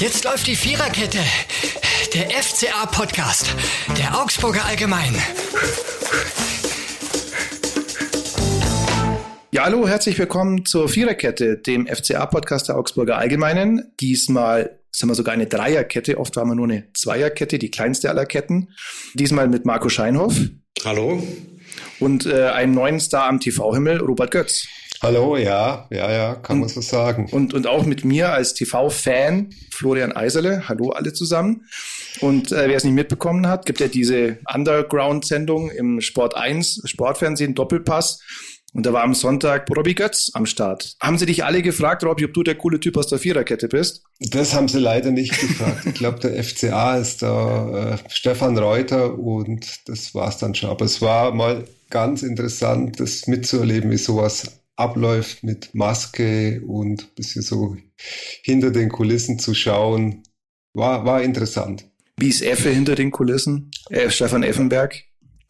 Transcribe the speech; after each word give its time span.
Jetzt 0.00 0.24
läuft 0.24 0.46
die 0.46 0.56
Viererkette. 0.56 1.18
Der 2.14 2.30
FCA-Podcast. 2.30 3.54
Der 3.98 4.18
Augsburger 4.18 4.64
Allgemein. 4.64 5.14
Ja, 9.52 9.64
hallo, 9.64 9.86
herzlich 9.86 10.18
willkommen 10.18 10.64
zur 10.64 10.88
Viererkette, 10.88 11.58
dem 11.58 11.86
FCA-Podcast 11.86 12.70
der 12.70 12.78
Augsburger 12.78 13.18
Allgemeinen. 13.18 13.92
Diesmal 14.00 14.80
sind 14.90 15.10
wir 15.10 15.14
sogar 15.14 15.34
eine 15.34 15.46
Dreierkette. 15.46 16.16
Oft 16.16 16.34
waren 16.36 16.48
wir 16.48 16.54
nur 16.54 16.64
eine 16.64 16.90
Zweierkette, 16.94 17.58
die 17.58 17.70
kleinste 17.70 18.08
aller 18.08 18.24
Ketten. 18.24 18.70
Diesmal 19.12 19.48
mit 19.48 19.66
Marco 19.66 19.90
Scheinhoff. 19.90 20.34
Hallo. 20.82 21.22
Und 21.98 22.24
äh, 22.24 22.48
einen 22.48 22.72
neuen 22.72 23.00
Star 23.00 23.26
am 23.26 23.38
TV-Himmel, 23.38 23.98
Robert 23.98 24.30
Götz. 24.30 24.66
Hallo, 25.02 25.38
ja, 25.38 25.86
ja, 25.90 26.12
ja, 26.12 26.34
kann 26.34 26.56
und, 26.56 26.60
man 26.60 26.68
so 26.68 26.82
sagen. 26.82 27.26
Und, 27.30 27.54
und 27.54 27.66
auch 27.66 27.86
mit 27.86 28.04
mir 28.04 28.32
als 28.32 28.52
TV-Fan 28.52 29.48
Florian 29.72 30.12
Eiserle. 30.12 30.68
Hallo 30.68 30.90
alle 30.90 31.14
zusammen. 31.14 31.64
Und 32.20 32.52
äh, 32.52 32.68
wer 32.68 32.76
es 32.76 32.84
nicht 32.84 32.92
mitbekommen 32.92 33.46
hat, 33.46 33.64
gibt 33.64 33.80
ja 33.80 33.88
diese 33.88 34.38
Underground-Sendung 34.52 35.70
im 35.70 36.02
Sport 36.02 36.36
1, 36.36 36.82
Sportfernsehen, 36.84 37.54
Doppelpass. 37.54 38.20
Und 38.74 38.84
da 38.84 38.92
war 38.92 39.02
am 39.02 39.14
Sonntag 39.14 39.66
Robby 39.74 39.94
Götz 39.94 40.32
am 40.34 40.44
Start. 40.44 40.96
Haben 41.00 41.16
sie 41.16 41.24
dich 41.26 41.44
alle 41.44 41.62
gefragt, 41.62 42.04
Robby, 42.04 42.26
ob 42.26 42.34
du 42.34 42.42
der 42.42 42.56
coole 42.56 42.78
Typ 42.78 42.98
aus 42.98 43.06
der 43.06 43.18
Viererkette 43.18 43.68
bist? 43.68 44.02
Das 44.18 44.54
haben 44.54 44.68
sie 44.68 44.80
leider 44.80 45.12
nicht 45.12 45.40
gefragt. 45.40 45.86
Ich 45.86 45.94
glaube, 45.94 46.20
der 46.20 46.44
FCA 46.44 46.98
ist 46.98 47.22
da 47.22 47.94
äh, 47.94 47.98
Stefan 48.10 48.58
Reuter 48.58 49.18
und 49.18 49.88
das 49.88 50.14
war's 50.14 50.36
dann 50.36 50.54
schon. 50.54 50.68
Aber 50.68 50.84
es 50.84 51.00
war 51.00 51.32
mal 51.34 51.64
ganz 51.88 52.22
interessant, 52.22 53.00
das 53.00 53.26
mitzuerleben, 53.26 53.90
wie 53.90 53.96
sowas 53.96 54.59
abläuft 54.80 55.44
mit 55.44 55.74
Maske 55.74 56.62
und 56.66 57.14
bisschen 57.14 57.42
so 57.42 57.76
hinter 58.42 58.70
den 58.70 58.88
Kulissen 58.88 59.38
zu 59.38 59.54
schauen. 59.54 60.22
War, 60.72 61.04
war 61.04 61.22
interessant. 61.22 61.84
Wie 62.16 62.28
ist 62.28 62.42
Effe 62.42 62.70
hinter 62.70 62.94
den 62.94 63.10
Kulissen? 63.10 63.70
Äh, 63.90 64.10
Stefan 64.10 64.42
Effenberg? 64.42 65.04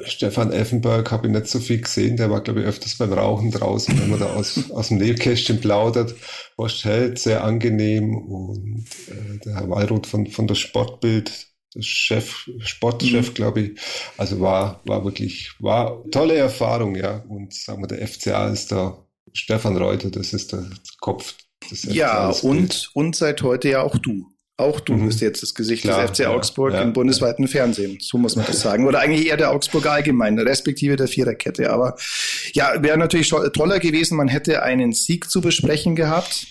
Stefan 0.04 0.52
Effenberg 0.52 1.10
habe 1.10 1.26
ich 1.26 1.32
nicht 1.32 1.46
so 1.46 1.58
viel 1.58 1.80
gesehen. 1.80 2.16
Der 2.16 2.30
war, 2.30 2.40
glaube 2.42 2.60
ich, 2.60 2.66
öfters 2.66 2.96
beim 2.96 3.12
Rauchen 3.12 3.50
draußen, 3.50 3.98
wenn 4.00 4.10
man 4.10 4.20
da 4.20 4.32
aus, 4.32 4.70
aus 4.70 4.88
dem 4.88 4.98
Nebelkästchen 4.98 5.60
plaudert. 5.60 6.14
Horst 6.56 6.84
Held, 6.84 7.18
sehr 7.18 7.44
angenehm. 7.44 8.16
Und 8.16 8.86
äh, 9.08 9.38
der 9.44 9.56
Herr 9.56 9.70
Wallroth 9.70 10.06
von, 10.06 10.26
von 10.26 10.46
der 10.46 10.54
Sportbild, 10.54 11.48
der 11.74 11.82
Chef, 11.82 12.48
Sportchef, 12.58 13.30
mhm. 13.30 13.34
glaube 13.34 13.60
ich. 13.60 13.80
Also 14.16 14.40
war, 14.40 14.80
war 14.86 15.04
wirklich, 15.04 15.52
war 15.58 16.02
tolle 16.10 16.36
Erfahrung, 16.36 16.94
ja. 16.94 17.24
Und 17.28 17.52
sagen 17.52 17.82
wir, 17.82 17.88
der 17.88 18.06
FCA 18.06 18.48
ist 18.48 18.72
da, 18.72 19.04
Stefan 19.32 19.76
Reuter, 19.76 20.10
das 20.10 20.32
ist 20.32 20.52
der 20.52 20.64
Kopf 21.00 21.34
des. 21.70 21.84
Ja, 21.84 22.30
und, 22.30 22.90
und 22.94 23.16
seit 23.16 23.42
heute 23.42 23.68
ja 23.68 23.82
auch 23.82 23.96
du. 23.98 24.26
Auch 24.56 24.78
du 24.78 24.92
mhm. 24.92 25.06
bist 25.06 25.22
jetzt 25.22 25.42
das 25.42 25.54
Gesicht 25.54 25.84
Klar, 25.84 26.06
des 26.06 26.18
FC 26.18 26.26
Augsburg 26.26 26.74
ja, 26.74 26.82
im 26.82 26.92
bundesweiten 26.92 27.46
ja. 27.46 27.50
Fernsehen. 27.50 27.98
So 28.00 28.18
muss 28.18 28.36
man 28.36 28.44
das 28.44 28.60
sagen. 28.60 28.86
Oder 28.86 29.00
eigentlich 29.00 29.26
eher 29.26 29.38
der 29.38 29.52
Augsburger 29.52 29.92
allgemein, 29.92 30.38
respektive 30.38 30.96
der 30.96 31.08
Viererkette. 31.08 31.70
Aber 31.70 31.96
ja, 32.52 32.82
wäre 32.82 32.98
natürlich 32.98 33.30
toller 33.30 33.78
gewesen, 33.78 34.18
man 34.18 34.28
hätte 34.28 34.62
einen 34.62 34.92
Sieg 34.92 35.30
zu 35.30 35.40
besprechen 35.40 35.96
gehabt. 35.96 36.46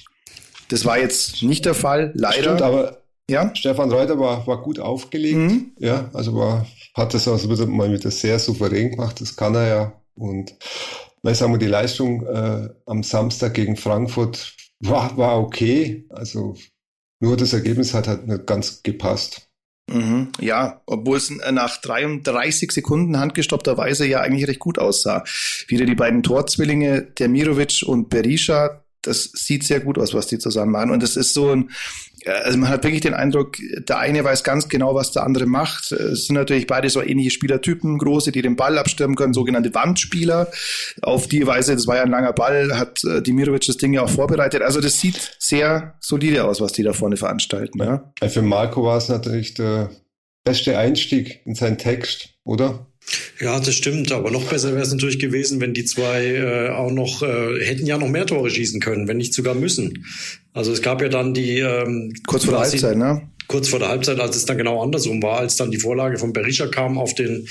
Das 0.69 0.85
war 0.85 0.97
jetzt 0.97 1.43
nicht 1.43 1.65
der 1.65 1.75
Fall, 1.75 2.11
leider. 2.15 2.43
Stimmt, 2.43 2.61
aber 2.63 2.99
ja? 3.29 3.51
Stefan 3.53 3.91
Reuter 3.91 4.19
war, 4.19 4.45
war 4.47 4.61
gut 4.63 4.79
aufgelegt. 4.79 5.37
Mhm. 5.37 5.71
Ja, 5.77 6.09
also 6.13 6.35
war, 6.35 6.65
hat 6.95 7.13
das 7.13 7.27
also 7.27 7.67
mal 7.67 7.91
wieder 7.91 8.09
sehr 8.09 8.39
souverän 8.39 8.91
gemacht. 8.91 9.21
Das 9.21 9.35
kann 9.35 9.53
er 9.53 9.67
ja. 9.67 9.93
Und 10.15 10.55
weil 11.21 11.35
sagen 11.35 11.53
wir, 11.53 11.59
die 11.59 11.67
Leistung 11.67 12.25
äh, 12.25 12.69
am 12.85 13.03
Samstag 13.03 13.53
gegen 13.53 13.75
Frankfurt 13.75 14.55
war, 14.79 15.17
war 15.17 15.39
okay. 15.39 16.05
Also 16.09 16.55
nur 17.19 17.37
das 17.37 17.53
Ergebnis 17.53 17.93
hat 17.93 18.07
halt 18.07 18.27
nicht 18.27 18.45
ganz 18.45 18.81
gepasst. 18.83 19.49
Mhm, 19.91 20.31
ja, 20.39 20.81
obwohl 20.85 21.17
es 21.17 21.31
nach 21.31 21.81
33 21.81 22.71
Sekunden 22.71 23.19
handgestoppterweise 23.19 24.05
ja 24.05 24.21
eigentlich 24.21 24.47
recht 24.47 24.59
gut 24.59 24.77
aussah. 24.77 25.23
Wieder 25.67 25.85
die 25.85 25.95
beiden 25.95 26.21
Torzwillinge, 26.21 27.02
der 27.02 27.27
Mirovic 27.27 27.83
und 27.85 28.09
Berisha, 28.09 28.83
das 29.02 29.32
sieht 29.33 29.64
sehr 29.64 29.80
gut 29.80 29.98
aus, 29.98 30.14
was 30.14 30.27
die 30.27 30.39
zusammen 30.39 30.71
machen. 30.71 30.92
Und 30.92 31.04
es 31.04 31.15
ist 31.15 31.33
so 31.33 31.52
ein, 31.52 31.71
also 32.26 32.58
man 32.58 32.70
hat 32.70 32.83
wirklich 32.83 33.02
den 33.02 33.14
Eindruck, 33.14 33.58
der 33.87 33.99
eine 33.99 34.23
weiß 34.23 34.43
ganz 34.43 34.67
genau, 34.67 34.95
was 34.95 35.11
der 35.11 35.23
andere 35.23 35.45
macht. 35.45 35.92
Es 35.92 36.26
sind 36.26 36.36
natürlich 36.36 36.67
beide 36.67 36.89
so 36.89 37.02
ähnliche 37.02 37.32
Spielertypen, 37.32 37.98
große, 37.98 38.32
die 38.32 38.42
den 38.42 38.55
Ball 38.55 38.77
abstimmen 38.77 39.15
können, 39.15 39.33
sogenannte 39.33 39.73
Wandspieler. 39.73 40.52
Auf 41.02 41.27
die 41.27 41.45
Weise, 41.48 41.76
das 41.76 41.88
war 41.88 41.95
ja 41.95 42.04
ein 42.04 42.11
langer 42.11 42.33
Ball, 42.33 42.77
hat 42.77 43.04
äh, 43.04 43.21
Dimirovic 43.21 43.65
das 43.65 43.77
Ding 43.77 43.93
ja 43.93 44.04
auch 44.04 44.09
vorbereitet. 44.09 44.61
Also 44.61 44.82
das 44.82 44.99
sieht 44.99 45.38
sehr 45.39 45.95
solide 45.99 46.45
aus, 46.45 46.59
was 46.61 46.73
die 46.73 46.83
da 46.83 46.93
vorne 46.93 47.17
veranstalten. 47.17 47.80
Ja. 47.80 48.11
Für 48.27 48.42
Marco 48.42 48.83
war 48.83 48.98
es 48.98 49.08
natürlich 49.08 49.54
der 49.54 49.89
beste 50.43 50.77
Einstieg 50.77 51.42
in 51.45 51.55
seinen 51.55 51.77
Text, 51.77 52.36
oder? 52.43 52.89
Ja, 53.39 53.60
das 53.60 53.73
stimmt. 53.73 54.11
Aber 54.11 54.32
noch 54.32 54.43
besser 54.43 54.71
wäre 54.71 54.83
es 54.83 54.92
natürlich 54.92 55.20
gewesen, 55.20 55.61
wenn 55.61 55.73
die 55.73 55.86
zwei 55.86 56.26
äh, 56.26 56.70
auch 56.70 56.92
noch 56.92 57.23
äh, 57.23 57.64
hätten 57.64 57.86
ja 57.86 57.98
noch 57.98 58.10
mehr 58.10 58.26
Tore 58.26 58.49
schießen 58.49 58.80
können, 58.82 59.08
wenn 59.08 59.17
nicht 59.17 59.33
sogar 59.33 59.55
müssen. 59.55 60.05
Also 60.54 60.71
es 60.71 60.82
gab 60.82 61.02
ja 61.02 61.09
dann 61.09 61.33
die 61.33 61.59
ähm, 61.59 62.14
kurz 62.27 62.45
vor 62.45 62.54
der 62.54 62.61
Halbzeit, 62.61 62.98
ne? 62.98 63.21
Kurz 63.48 63.70
vor 63.70 63.80
der 63.80 63.89
Halbzeit, 63.89 64.20
als 64.20 64.36
es 64.36 64.45
dann 64.45 64.59
genau 64.59 64.83
andersrum 64.83 65.23
war, 65.23 65.39
als 65.39 65.55
dann 65.55 65.71
die 65.71 65.80
Vorlage 65.80 66.20
von 66.20 66.33
Berisha 66.33 66.67
kam 66.67 66.99
auf 66.99 67.15
den 67.15 67.48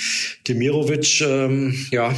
Demirovic, 0.46 1.20
ähm, 1.22 1.74
ja, 1.90 2.14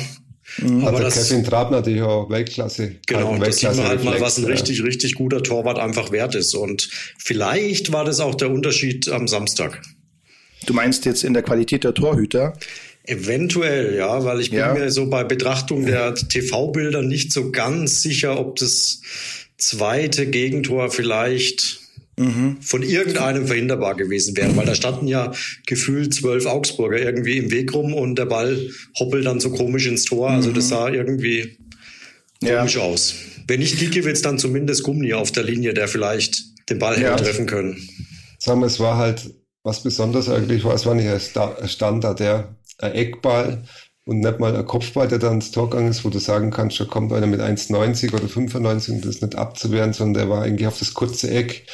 Mhm. 0.58 0.84
Aber 0.86 1.00
das, 1.00 1.28
Kevin 1.28 1.44
Trapp 1.44 1.70
natürlich 1.70 2.02
auch 2.02 2.28
Weltklasse. 2.28 2.96
Genau, 3.06 3.40
Weltklasse 3.40 3.46
das 3.46 3.60
sieht 3.60 3.76
man 3.76 3.86
halt 3.88 4.04
mal, 4.04 4.20
was 4.20 4.38
ein 4.38 4.44
richtig, 4.44 4.82
richtig 4.82 5.14
guter 5.14 5.42
Torwart 5.42 5.78
einfach 5.78 6.10
wert 6.10 6.34
ist. 6.34 6.54
Und 6.54 6.88
vielleicht 7.18 7.92
war 7.92 8.04
das 8.04 8.20
auch 8.20 8.34
der 8.34 8.50
Unterschied 8.50 9.08
am 9.08 9.28
Samstag. 9.28 9.80
Du 10.66 10.74
meinst 10.74 11.04
jetzt 11.04 11.24
in 11.24 11.32
der 11.32 11.42
Qualität 11.42 11.84
der 11.84 11.94
Torhüter? 11.94 12.52
Eventuell, 13.04 13.96
ja, 13.96 14.24
weil 14.24 14.40
ich 14.40 14.50
bin 14.50 14.58
ja. 14.58 14.74
mir 14.74 14.90
so 14.90 15.08
bei 15.08 15.24
Betrachtung 15.24 15.86
der 15.86 16.14
TV-Bilder 16.14 17.02
nicht 17.02 17.32
so 17.32 17.50
ganz 17.50 18.02
sicher, 18.02 18.38
ob 18.38 18.56
das 18.56 19.00
zweite 19.56 20.26
Gegentor 20.26 20.90
vielleicht 20.90 21.80
mhm. 22.16 22.58
von 22.60 22.82
irgendeinem 22.82 23.46
verhinderbar 23.46 23.96
gewesen 23.96 24.36
wäre, 24.36 24.54
weil 24.56 24.66
da 24.66 24.74
standen 24.74 25.08
ja 25.08 25.32
gefühlt 25.66 26.14
zwölf 26.14 26.44
Augsburger 26.46 26.98
irgendwie 26.98 27.38
im 27.38 27.50
Weg 27.50 27.72
rum 27.72 27.94
und 27.94 28.16
der 28.16 28.26
Ball 28.26 28.70
hoppelt 28.98 29.24
dann 29.24 29.40
so 29.40 29.50
komisch 29.50 29.86
ins 29.86 30.04
Tor. 30.04 30.30
Also 30.30 30.52
das 30.52 30.66
mhm. 30.66 30.68
sah 30.68 30.88
irgendwie 30.90 31.56
komisch 32.44 32.76
ja. 32.76 32.82
aus. 32.82 33.14
Wenn 33.46 33.60
nicht 33.60 33.78
Giekewitz, 33.78 34.20
dann 34.20 34.38
zumindest 34.38 34.82
Gummi 34.82 35.14
auf 35.14 35.32
der 35.32 35.44
Linie, 35.44 35.72
der 35.72 35.88
vielleicht 35.88 36.42
den 36.68 36.78
Ball 36.78 36.96
hätte 36.96 37.06
ja. 37.06 37.16
treffen 37.16 37.46
können. 37.46 37.88
Sagen 38.38 38.60
wir, 38.60 38.66
es 38.66 38.78
war 38.78 38.98
halt 38.98 39.34
was 39.62 39.82
besonders 39.82 40.28
eigentlich 40.28 40.64
war, 40.64 40.74
es 40.74 40.86
war 40.86 40.94
nicht 40.94 41.06
ein 41.06 41.68
Standard, 41.68 42.20
ja 42.20 42.56
ein 42.82 42.92
Eckball 42.92 43.64
und 44.04 44.20
nicht 44.20 44.40
mal 44.40 44.56
ein 44.56 44.66
Kopfball, 44.66 45.08
der 45.08 45.18
dann 45.18 45.34
ins 45.34 45.50
Tor 45.50 45.70
gegangen 45.70 45.90
ist, 45.90 46.04
wo 46.04 46.10
du 46.10 46.18
sagen 46.18 46.50
kannst, 46.50 46.80
da 46.80 46.84
kommt 46.84 47.12
einer 47.12 47.26
mit 47.26 47.40
1,90 47.40 48.14
oder 48.14 48.28
95 48.28 48.94
und 48.94 49.04
das 49.04 49.16
ist 49.16 49.22
nicht 49.22 49.36
abzuwehren, 49.36 49.92
sondern 49.92 50.22
der 50.22 50.30
war 50.30 50.42
eigentlich 50.42 50.66
auf 50.66 50.78
das 50.78 50.94
kurze 50.94 51.30
Eck. 51.30 51.66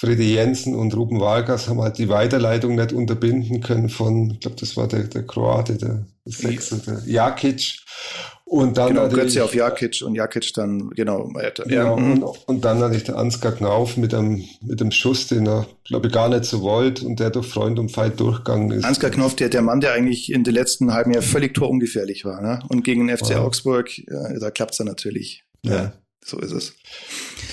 Freddy 0.00 0.34
Jensen 0.34 0.74
und 0.74 0.96
Ruben 0.96 1.20
Vargas 1.20 1.68
haben 1.68 1.82
halt 1.82 1.98
die 1.98 2.08
Weiterleitung 2.08 2.74
nicht 2.74 2.92
unterbinden 2.92 3.60
können 3.60 3.90
von, 3.90 4.30
ich 4.30 4.40
glaube, 4.40 4.56
das 4.58 4.74
war 4.76 4.88
der, 4.88 5.04
der 5.04 5.26
Kroate, 5.26 5.76
der, 5.76 6.06
der 6.24 6.32
Sechser, 6.32 6.78
der 6.78 7.02
Jakic. 7.06 7.80
Und 8.50 8.78
dann 8.78 8.88
genau, 8.88 9.08
Götze 9.08 9.44
auf 9.44 9.54
Jakic 9.54 10.02
und 10.04 10.16
Jakic 10.16 10.52
dann, 10.54 10.90
genau. 10.90 11.30
Ja, 11.68 11.92
und, 11.92 12.24
und 12.46 12.64
dann 12.64 12.80
hatte 12.80 12.96
ich 12.96 13.04
der 13.04 13.16
Ansgar 13.16 13.52
Knauf 13.52 13.96
mit 13.96 14.12
einem, 14.12 14.44
mit 14.60 14.80
einem 14.80 14.90
Schuss, 14.90 15.28
den 15.28 15.46
er, 15.46 15.66
glaube 15.84 16.08
ich, 16.08 16.12
gar 16.12 16.28
nicht 16.28 16.46
so 16.46 16.60
wollte 16.60 17.06
und 17.06 17.20
der 17.20 17.30
durch 17.30 17.46
Freund 17.46 17.78
und 17.78 17.92
Feind 17.92 18.18
durchgegangen 18.18 18.72
ist. 18.72 18.84
Ansgar 18.84 19.12
Knauf, 19.12 19.36
der, 19.36 19.50
der 19.50 19.62
Mann, 19.62 19.80
der 19.80 19.92
eigentlich 19.92 20.32
in 20.32 20.42
den 20.42 20.52
letzten 20.52 20.92
halben 20.92 21.12
Jahr 21.12 21.22
völlig 21.22 21.54
torungefährlich 21.54 22.24
war, 22.24 22.40
ne? 22.42 22.58
Und 22.68 22.82
gegen 22.82 23.06
den 23.06 23.16
FC 23.16 23.36
wow. 23.36 23.36
Augsburg, 23.36 23.96
ja, 23.96 24.36
da 24.40 24.50
klappt's 24.50 24.78
dann 24.78 24.88
natürlich. 24.88 25.44
Ja. 25.62 25.72
ja. 25.72 25.92
So 26.24 26.38
ist 26.38 26.52
es. 26.52 26.74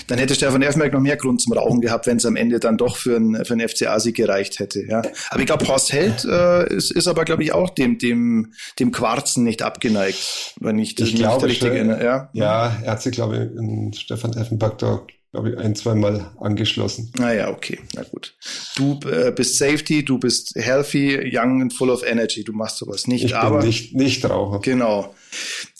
Dann 0.07 0.19
hätte 0.19 0.35
Stefan 0.35 0.61
Effenberg 0.61 0.93
noch 0.93 0.99
mehr 0.99 1.17
Grund 1.17 1.41
zum 1.41 1.53
Rauchen 1.53 1.81
gehabt, 1.81 2.05
wenn 2.05 2.17
es 2.17 2.25
am 2.25 2.35
Ende 2.35 2.59
dann 2.59 2.77
doch 2.77 2.97
für 2.97 3.15
einen, 3.15 3.45
für 3.45 3.53
einen 3.53 3.67
FCA-Sieg 3.67 4.15
gereicht 4.15 4.59
hätte. 4.59 4.85
Ja. 4.85 5.01
Aber 5.29 5.39
ich 5.39 5.45
glaube, 5.45 5.67
Horst 5.67 5.91
Held 5.91 6.25
äh, 6.25 6.73
ist, 6.73 6.91
ist 6.91 7.07
aber, 7.07 7.25
glaube 7.25 7.43
ich, 7.43 7.53
auch 7.53 7.69
dem, 7.69 7.97
dem, 7.97 8.53
dem 8.79 8.91
Quarzen 8.91 9.43
nicht 9.43 9.61
abgeneigt, 9.61 10.55
wenn 10.59 10.79
ich 10.79 10.95
das 10.95 11.09
ich 11.09 11.15
nicht 11.15 11.43
richtig 11.43 11.69
erinnere. 11.69 12.03
Ja. 12.03 12.29
ja, 12.33 12.77
er 12.83 12.91
hat 12.91 13.01
sich, 13.01 13.13
glaube 13.13 13.51
ich, 13.51 13.59
in 13.59 13.93
Stefan 13.93 14.33
Effenberg 14.33 14.77
da 14.77 15.01
glaube 15.37 15.51
ich, 15.51 15.57
ein, 15.59 15.75
zwei 15.75 15.93
Mal 15.93 16.31
angeschlossen. 16.39 17.11
Naja, 17.17 17.47
ah 17.47 17.51
okay, 17.51 17.79
na 17.93 18.01
gut. 18.03 18.33
Du 18.75 18.99
äh, 19.07 19.31
bist 19.31 19.57
Safety, 19.57 20.03
du 20.03 20.17
bist 20.17 20.53
healthy, 20.55 21.31
young 21.31 21.61
and 21.61 21.73
full 21.73 21.91
of 21.91 22.03
energy. 22.03 22.43
Du 22.43 22.53
machst 22.53 22.77
sowas 22.77 23.05
nicht, 23.05 23.25
ich 23.25 23.35
aber. 23.35 23.59
Bin 23.59 23.67
nicht, 23.67 23.93
nicht 23.93 24.27
Raucher. 24.27 24.59
Genau. 24.61 25.13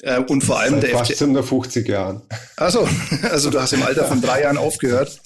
Äh, 0.02 0.20
und 0.20 0.44
vor 0.44 0.60
allem 0.60 0.76
Seit 0.76 0.84
der 0.84 0.90
fast 0.92 1.18
50 1.18 1.88
Jahren. 1.88 2.22
Achso, 2.56 2.88
also 3.32 3.50
du 3.50 3.60
hast 3.60 3.74
im 3.74 3.82
Alter 3.82 4.06
von 4.06 4.22
drei 4.22 4.44
Jahren 4.44 4.58
aufgehört. 4.58 5.20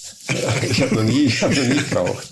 ich 0.70 0.82
habe 0.82 0.96
noch 0.96 1.04
nie, 1.04 1.26
ich 1.26 1.42
habe 1.42 1.54
noch 1.54 1.66
nie 1.66 1.82
geraucht. 1.90 2.30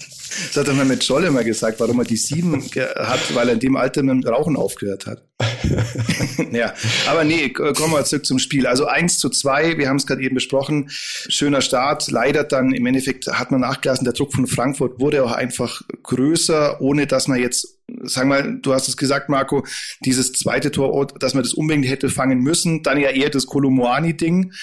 Das 0.48 0.58
hat 0.58 0.68
er 0.68 0.74
mal 0.74 0.86
mit 0.86 1.04
Scholle 1.04 1.32
mal 1.32 1.44
gesagt, 1.44 1.80
warum 1.80 2.00
er 2.00 2.06
die 2.06 2.18
sieben 2.18 2.64
hat, 2.96 3.36
weil 3.36 3.50
er 3.50 3.54
in 3.54 3.60
dem 3.60 3.76
Alter 3.76 4.04
mit 4.04 4.24
dem 4.24 4.30
Rauchen 4.30 4.56
aufgehört 4.56 5.06
hat. 5.06 5.24
ja, 6.52 6.74
aber 7.08 7.24
nee, 7.24 7.50
kommen 7.50 7.94
wir 7.94 8.04
zurück 8.04 8.26
zum 8.26 8.40
Spiel. 8.40 8.68
Also 8.68 8.86
eins 8.86 9.18
zu 9.18 9.30
zwei, 9.30 9.78
wir 9.78 9.90
haben 9.90 9.98
es 9.98 10.06
gerade 10.06 10.22
eben 10.22 10.36
besprochen. 10.36 10.88
Schöner 10.90 11.62
Start. 11.62 12.12
Leider 12.12 12.44
dann 12.44 12.74
im 12.74 12.86
Endeffekt 12.86 13.28
hat 13.28 13.52
man 13.52 13.62
nachgelassen. 13.62 14.06
Der 14.06 14.14
Druck 14.14 14.34
von 14.34 14.48
Frankfurt 14.48 15.00
wurde 15.00 15.24
auch 15.24 15.32
einfach 15.32 15.82
größer, 16.04 16.82
ohne 16.82 17.08
dass 17.08 17.28
man 17.28 17.40
jetzt 17.40 17.79
sag 18.04 18.28
mal, 18.28 18.60
du 18.62 18.74
hast 18.74 18.88
es 18.88 18.98
gesagt, 18.98 19.30
Marco, 19.30 19.66
dieses 20.06 20.34
zweite 20.34 20.72
Tor, 20.72 21.08
dass 21.20 21.34
man 21.34 21.44
das 21.44 21.54
unbedingt 21.54 21.88
hätte 21.88 22.10
fangen 22.10 22.40
müssen, 22.40 22.84
dann 22.84 23.00
ja 23.00 23.10
eher 23.10 23.30
das 23.30 23.46
Kolomoani-Ding. 23.46 24.54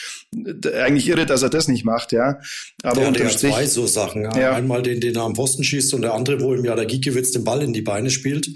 Eigentlich 0.83 1.09
irre, 1.09 1.27
dass 1.27 1.43
er 1.43 1.50
das 1.50 1.69
nicht 1.69 1.85
macht, 1.85 2.12
ja. 2.12 2.38
Aber 2.83 3.03
ja, 3.03 3.09
unterm 3.09 3.29
Strich, 3.29 3.53
zwei 3.53 3.67
so 3.67 3.87
Sachen. 3.87 4.23
Ja. 4.23 4.38
ja. 4.38 4.53
Einmal 4.55 4.83
den, 4.83 5.00
den 5.00 5.15
er 5.15 5.23
am 5.23 5.35
Posten 5.35 5.65
schießt 5.65 5.94
und 5.94 6.03
der 6.03 6.15
andere, 6.15 6.41
wo 6.41 6.55
ihm 6.55 6.65
ja 6.65 6.75
der 6.75 6.87
Giekewitz 6.87 7.33
den 7.33 7.44
Ball 7.44 7.62
in 7.62 7.73
die 7.73 7.83
Beine 7.83 8.11
spielt. 8.11 8.49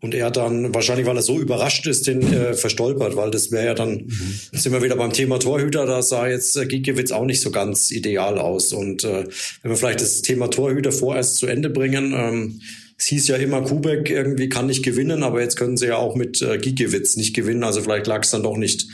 Und 0.00 0.14
er 0.14 0.30
dann, 0.30 0.74
wahrscheinlich 0.74 1.06
weil 1.06 1.16
er 1.16 1.22
so 1.22 1.40
überrascht 1.40 1.86
ist, 1.86 2.06
den 2.06 2.20
äh, 2.30 2.52
verstolpert, 2.52 3.16
weil 3.16 3.30
das 3.30 3.50
wäre 3.50 3.64
ja 3.64 3.74
dann, 3.74 4.02
mhm. 4.04 4.38
sind 4.52 4.72
wir 4.72 4.82
wieder 4.82 4.96
beim 4.96 5.14
Thema 5.14 5.38
Torhüter, 5.38 5.86
da 5.86 6.02
sah 6.02 6.28
jetzt 6.28 6.56
äh, 6.58 6.66
Giekewitz 6.66 7.10
auch 7.10 7.24
nicht 7.24 7.40
so 7.40 7.50
ganz 7.50 7.90
ideal 7.90 8.38
aus. 8.38 8.74
Und 8.74 9.02
äh, 9.04 9.24
wenn 9.62 9.70
wir 9.70 9.76
vielleicht 9.76 10.02
das 10.02 10.20
Thema 10.20 10.48
Torhüter 10.48 10.92
vorerst 10.92 11.38
zu 11.38 11.46
Ende 11.46 11.70
bringen, 11.70 12.12
ähm, 12.14 12.60
es 12.96 13.06
hieß 13.06 13.28
ja 13.28 13.36
immer, 13.36 13.62
Kubek 13.62 14.10
irgendwie 14.10 14.48
kann 14.48 14.66
nicht 14.66 14.84
gewinnen, 14.84 15.22
aber 15.22 15.40
jetzt 15.40 15.56
können 15.56 15.76
sie 15.76 15.86
ja 15.86 15.96
auch 15.96 16.14
mit 16.14 16.40
äh, 16.42 16.58
Giekewitz 16.58 17.16
nicht 17.16 17.34
gewinnen. 17.34 17.64
Also 17.64 17.82
vielleicht 17.82 18.06
lag 18.06 18.22
es 18.22 18.30
dann 18.30 18.42
doch 18.42 18.56
nicht 18.56 18.86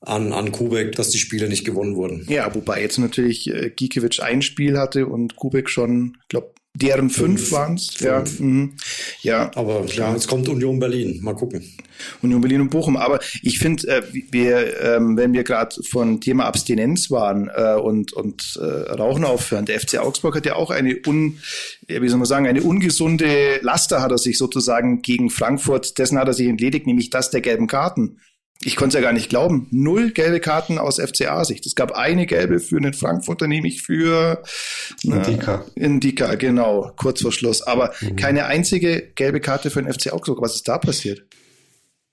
an, 0.00 0.32
an 0.32 0.52
Kubek, 0.52 0.92
dass 0.92 1.10
die 1.10 1.18
Spiele 1.18 1.48
nicht 1.48 1.64
gewonnen 1.64 1.96
wurden. 1.96 2.26
Ja, 2.28 2.54
wobei 2.54 2.82
jetzt 2.82 2.98
natürlich 2.98 3.48
äh, 3.50 3.70
Giekewitsch 3.70 4.20
ein 4.20 4.42
Spiel 4.42 4.78
hatte 4.78 5.06
und 5.06 5.36
Kubek 5.36 5.70
schon, 5.70 6.18
glaube 6.28 6.52
Deren 6.74 7.10
fünf, 7.10 7.40
fünf 7.40 7.52
waren 7.52 7.74
es. 7.74 7.98
Ja, 7.98 8.22
mhm. 8.38 8.74
ja. 9.22 9.50
Aber 9.54 9.84
ja, 9.86 10.12
jetzt 10.12 10.28
kommt 10.28 10.48
Union 10.48 10.78
Berlin. 10.78 11.18
Mal 11.22 11.34
gucken. 11.34 11.64
Union 12.22 12.40
Berlin 12.40 12.60
und 12.60 12.70
Bochum. 12.70 12.96
Aber 12.96 13.18
ich 13.42 13.58
finde, 13.58 13.88
äh, 13.88 14.02
wir, 14.30 14.80
ähm, 14.80 15.16
wenn 15.16 15.32
wir 15.32 15.42
gerade 15.42 15.82
von 15.82 16.20
Thema 16.20 16.44
Abstinenz 16.44 17.10
waren 17.10 17.50
äh, 17.52 17.74
und, 17.74 18.12
und 18.12 18.58
äh, 18.60 18.64
Rauchen 18.92 19.24
aufhören, 19.24 19.66
der 19.66 19.80
FC 19.80 19.98
Augsburg 19.98 20.36
hat 20.36 20.46
ja 20.46 20.54
auch 20.54 20.70
eine 20.70 20.96
un, 21.06 21.40
wie 21.88 22.08
soll 22.08 22.18
man 22.18 22.26
sagen, 22.26 22.46
eine 22.46 22.62
ungesunde 22.62 23.58
Laster 23.62 24.00
hat 24.00 24.12
er 24.12 24.18
sich 24.18 24.38
sozusagen 24.38 25.02
gegen 25.02 25.30
Frankfurt, 25.30 25.98
dessen 25.98 26.18
hat 26.18 26.28
er 26.28 26.34
sich 26.34 26.46
entledigt, 26.46 26.86
nämlich 26.86 27.10
das 27.10 27.30
der 27.30 27.40
gelben 27.40 27.66
Karten 27.66 28.18
ich 28.64 28.74
konnte 28.74 28.96
es 28.96 29.00
ja 29.00 29.06
gar 29.06 29.12
nicht 29.12 29.28
glauben, 29.28 29.68
null 29.70 30.10
gelbe 30.10 30.40
Karten 30.40 30.78
aus 30.78 30.98
FCA-Sicht. 30.98 31.64
Es 31.64 31.76
gab 31.76 31.92
eine 31.92 32.26
gelbe 32.26 32.58
für 32.58 32.80
den 32.80 32.92
Frankfurter, 32.92 33.46
nämlich 33.46 33.82
für 33.82 34.42
Indika. 35.02 35.64
Äh, 35.76 35.84
Indika, 35.84 36.34
genau, 36.34 36.90
kurz 36.96 37.22
vor 37.22 37.30
Schluss. 37.30 37.62
Aber 37.62 37.94
mhm. 38.00 38.16
keine 38.16 38.46
einzige 38.46 39.12
gelbe 39.14 39.40
Karte 39.40 39.70
für 39.70 39.80
den 39.80 39.92
FC 39.92 40.12
Augsburg. 40.12 40.42
Was 40.42 40.56
ist 40.56 40.66
da 40.66 40.78
passiert? 40.78 41.24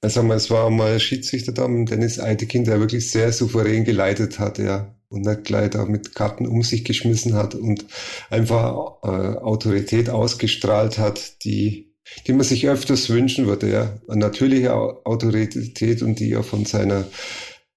Also 0.02 0.22
es 0.34 0.52
war 0.52 0.70
mal 0.70 1.00
Schiedsrichter 1.00 1.52
da, 1.52 1.68
Dennis 1.68 2.20
Eitekin, 2.20 2.64
der 2.64 2.80
wirklich 2.80 3.10
sehr 3.10 3.32
souverän 3.32 3.84
geleitet 3.84 4.38
hat, 4.38 4.60
ja. 4.60 4.94
Und 5.08 5.26
nicht 5.26 5.46
gleich 5.46 5.72
da 5.72 5.86
mit 5.86 6.14
Karten 6.14 6.46
um 6.46 6.62
sich 6.62 6.84
geschmissen 6.84 7.34
hat 7.34 7.56
und 7.56 7.86
einfach 8.30 8.98
äh, 9.04 9.08
Autorität 9.08 10.10
ausgestrahlt 10.10 11.00
hat, 11.00 11.44
die 11.44 11.95
die 12.28 12.34
man 12.34 12.44
sich 12.44 12.68
öfters 12.68 13.10
wünschen 13.10 13.48
würde, 13.48 13.72
ja. 13.72 14.00
Eine 14.08 14.22
natürliche 14.22 14.74
Autorität 14.74 16.02
und 16.02 16.20
die 16.20 16.30
ja 16.30 16.44
von 16.44 16.66
seiner, 16.66 17.06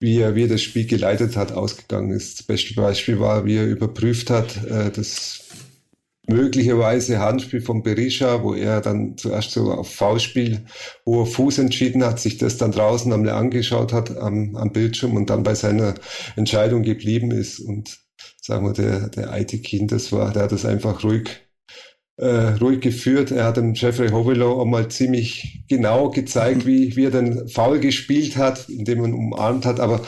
wie 0.00 0.18
er, 0.18 0.34
wie 0.34 0.44
er 0.44 0.48
das 0.48 0.62
Spiel 0.62 0.86
geleitet 0.86 1.36
hat, 1.36 1.52
ausgegangen 1.52 2.10
ist. 2.10 2.40
Das 2.40 2.46
beste 2.46 2.74
Beispiel 2.74 3.18
war, 3.20 3.44
wie 3.44 3.56
er 3.56 3.66
überprüft 3.66 4.30
hat, 4.30 4.64
äh, 4.66 4.90
das 4.90 5.44
möglicherweise 6.28 7.20
Handspiel 7.20 7.62
von 7.62 7.82
Berisha, 7.82 8.42
wo 8.42 8.54
er 8.54 8.82
dann 8.82 9.16
zuerst 9.16 9.52
so 9.52 9.72
auf 9.72 9.92
V-Spiel, 9.94 10.66
wo 11.06 11.22
er 11.22 11.26
Fuß 11.26 11.58
entschieden 11.58 12.04
hat, 12.04 12.20
sich 12.20 12.36
das 12.36 12.58
dann 12.58 12.70
draußen 12.70 13.12
einmal 13.12 13.32
angeschaut 13.32 13.94
hat 13.94 14.16
am, 14.16 14.54
am 14.54 14.72
Bildschirm 14.72 15.16
und 15.16 15.30
dann 15.30 15.42
bei 15.42 15.54
seiner 15.54 15.94
Entscheidung 16.36 16.82
geblieben 16.82 17.30
ist. 17.30 17.60
Und 17.60 17.98
sagen 18.42 18.66
wir, 18.66 18.74
der, 18.74 19.08
der 19.08 19.32
Aitekin, 19.32 19.88
das 19.88 20.12
war, 20.12 20.32
der 20.32 20.44
hat 20.44 20.52
das 20.52 20.66
einfach 20.66 21.02
ruhig 21.02 21.47
äh, 22.18 22.54
ruhig 22.60 22.80
geführt. 22.80 23.30
Er 23.30 23.44
hat 23.44 23.56
dem 23.56 23.74
Jeffrey 23.74 24.10
Hovelow 24.10 24.60
einmal 24.60 24.88
ziemlich 24.88 25.60
genau 25.68 26.10
gezeigt, 26.10 26.66
wie, 26.66 26.94
wie 26.96 27.04
er 27.04 27.10
den 27.10 27.48
Foul 27.48 27.78
gespielt 27.78 28.36
hat, 28.36 28.68
indem 28.68 29.00
man 29.00 29.14
umarmt 29.14 29.64
hat. 29.64 29.80
Aber 29.80 30.02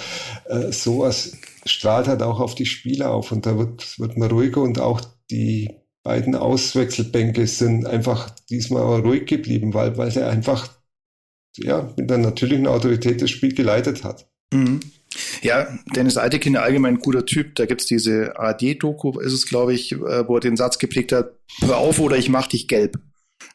äh, 0.46 0.72
sowas 0.72 1.32
strahlt 1.64 2.08
halt 2.08 2.22
auch 2.22 2.40
auf 2.40 2.54
die 2.54 2.66
Spieler 2.66 3.12
auf 3.12 3.32
und 3.32 3.46
da 3.46 3.56
wird, 3.56 3.98
wird 3.98 4.16
man 4.16 4.30
ruhiger 4.30 4.60
und 4.60 4.80
auch 4.80 5.00
die 5.30 5.70
beiden 6.02 6.34
Auswechselbänke 6.34 7.46
sind 7.46 7.86
einfach 7.86 8.30
diesmal 8.48 9.00
ruhig 9.00 9.26
geblieben, 9.26 9.74
weil, 9.74 9.96
weil 9.96 10.16
er 10.16 10.30
einfach 10.30 10.68
ja, 11.56 11.92
mit 11.96 12.10
einer 12.10 12.24
natürlichen 12.24 12.66
Autorität 12.66 13.22
das 13.22 13.30
Spiel 13.30 13.54
geleitet 13.54 14.02
hat. 14.02 14.28
Mhm. 14.52 14.80
Ja, 15.42 15.68
Dennis 15.94 16.16
Altekin, 16.16 16.56
allgemein 16.56 16.94
ein 16.94 17.00
guter 17.00 17.26
Typ. 17.26 17.54
Da 17.56 17.66
gibt's 17.66 17.86
diese 17.86 18.38
AD-Doku, 18.38 19.18
ist 19.20 19.32
es, 19.32 19.46
glaube 19.46 19.74
ich, 19.74 19.92
äh, 19.92 20.28
wo 20.28 20.36
er 20.36 20.40
den 20.40 20.56
Satz 20.56 20.78
geprägt 20.78 21.12
hat, 21.12 21.32
hör 21.60 21.78
auf 21.78 21.98
oder 21.98 22.16
ich 22.16 22.28
mach 22.28 22.46
dich 22.46 22.68
gelb. 22.68 22.98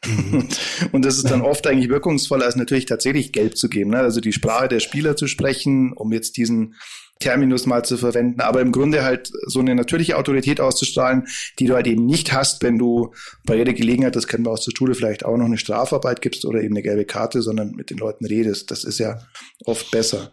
Mhm. 0.04 0.48
und 0.92 1.04
das 1.04 1.16
ist 1.16 1.30
dann 1.30 1.42
oft 1.42 1.66
eigentlich 1.66 1.88
wirkungsvoller, 1.88 2.44
als 2.44 2.56
natürlich 2.56 2.86
tatsächlich 2.86 3.32
gelb 3.32 3.56
zu 3.56 3.68
geben. 3.68 3.90
Ne? 3.90 3.98
Also 3.98 4.20
die 4.20 4.32
Sprache 4.32 4.68
der 4.68 4.80
Spieler 4.80 5.16
zu 5.16 5.26
sprechen, 5.26 5.92
um 5.92 6.12
jetzt 6.12 6.36
diesen 6.36 6.74
Terminus 7.18 7.64
mal 7.64 7.82
zu 7.82 7.96
verwenden, 7.96 8.42
aber 8.42 8.60
im 8.60 8.72
Grunde 8.72 9.02
halt 9.02 9.32
so 9.46 9.60
eine 9.60 9.74
natürliche 9.74 10.18
Autorität 10.18 10.60
auszustrahlen, 10.60 11.26
die 11.58 11.64
du 11.64 11.74
halt 11.74 11.86
eben 11.86 12.04
nicht 12.04 12.34
hast, 12.34 12.62
wenn 12.62 12.76
du 12.76 13.14
bei 13.46 13.56
jeder 13.56 13.72
Gelegenheit, 13.72 14.16
das 14.16 14.26
kennen 14.26 14.44
wir 14.44 14.50
aus 14.50 14.66
der 14.66 14.72
Schule 14.76 14.94
vielleicht 14.94 15.24
auch 15.24 15.38
noch 15.38 15.46
eine 15.46 15.56
Strafarbeit 15.56 16.20
gibst 16.20 16.44
oder 16.44 16.60
eben 16.60 16.74
eine 16.74 16.82
gelbe 16.82 17.06
Karte, 17.06 17.40
sondern 17.40 17.70
mit 17.70 17.88
den 17.88 17.96
Leuten 17.96 18.26
redest. 18.26 18.70
Das 18.70 18.84
ist 18.84 18.98
ja 18.98 19.18
oft 19.64 19.90
besser. 19.90 20.30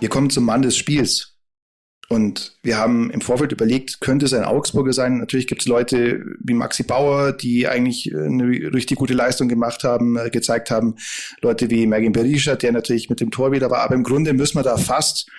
Wir 0.00 0.08
kommen 0.08 0.30
zum 0.30 0.44
Mann 0.44 0.62
des 0.62 0.76
Spiels. 0.76 1.30
Und 2.08 2.58
wir 2.64 2.76
haben 2.76 3.08
im 3.10 3.20
Vorfeld 3.20 3.52
überlegt, 3.52 4.00
könnte 4.00 4.26
es 4.26 4.34
ein 4.34 4.42
Augsburger 4.42 4.92
sein? 4.92 5.18
Natürlich 5.18 5.46
gibt 5.46 5.60
es 5.60 5.68
Leute 5.68 6.24
wie 6.42 6.54
Maxi 6.54 6.82
Bauer, 6.82 7.32
die 7.32 7.68
eigentlich 7.68 8.12
eine 8.12 8.46
richtig 8.74 8.98
gute 8.98 9.14
Leistung 9.14 9.46
gemacht 9.46 9.84
haben, 9.84 10.16
äh, 10.16 10.28
gezeigt 10.28 10.72
haben. 10.72 10.96
Leute 11.40 11.70
wie 11.70 11.86
Mergin 11.86 12.10
Berisha, 12.10 12.56
der 12.56 12.72
natürlich 12.72 13.10
mit 13.10 13.20
dem 13.20 13.30
Tor 13.30 13.52
wieder 13.52 13.70
war. 13.70 13.82
Aber 13.82 13.94
im 13.94 14.02
Grunde 14.02 14.32
müssen 14.32 14.58
wir 14.58 14.64
da 14.64 14.76
fast 14.76 15.30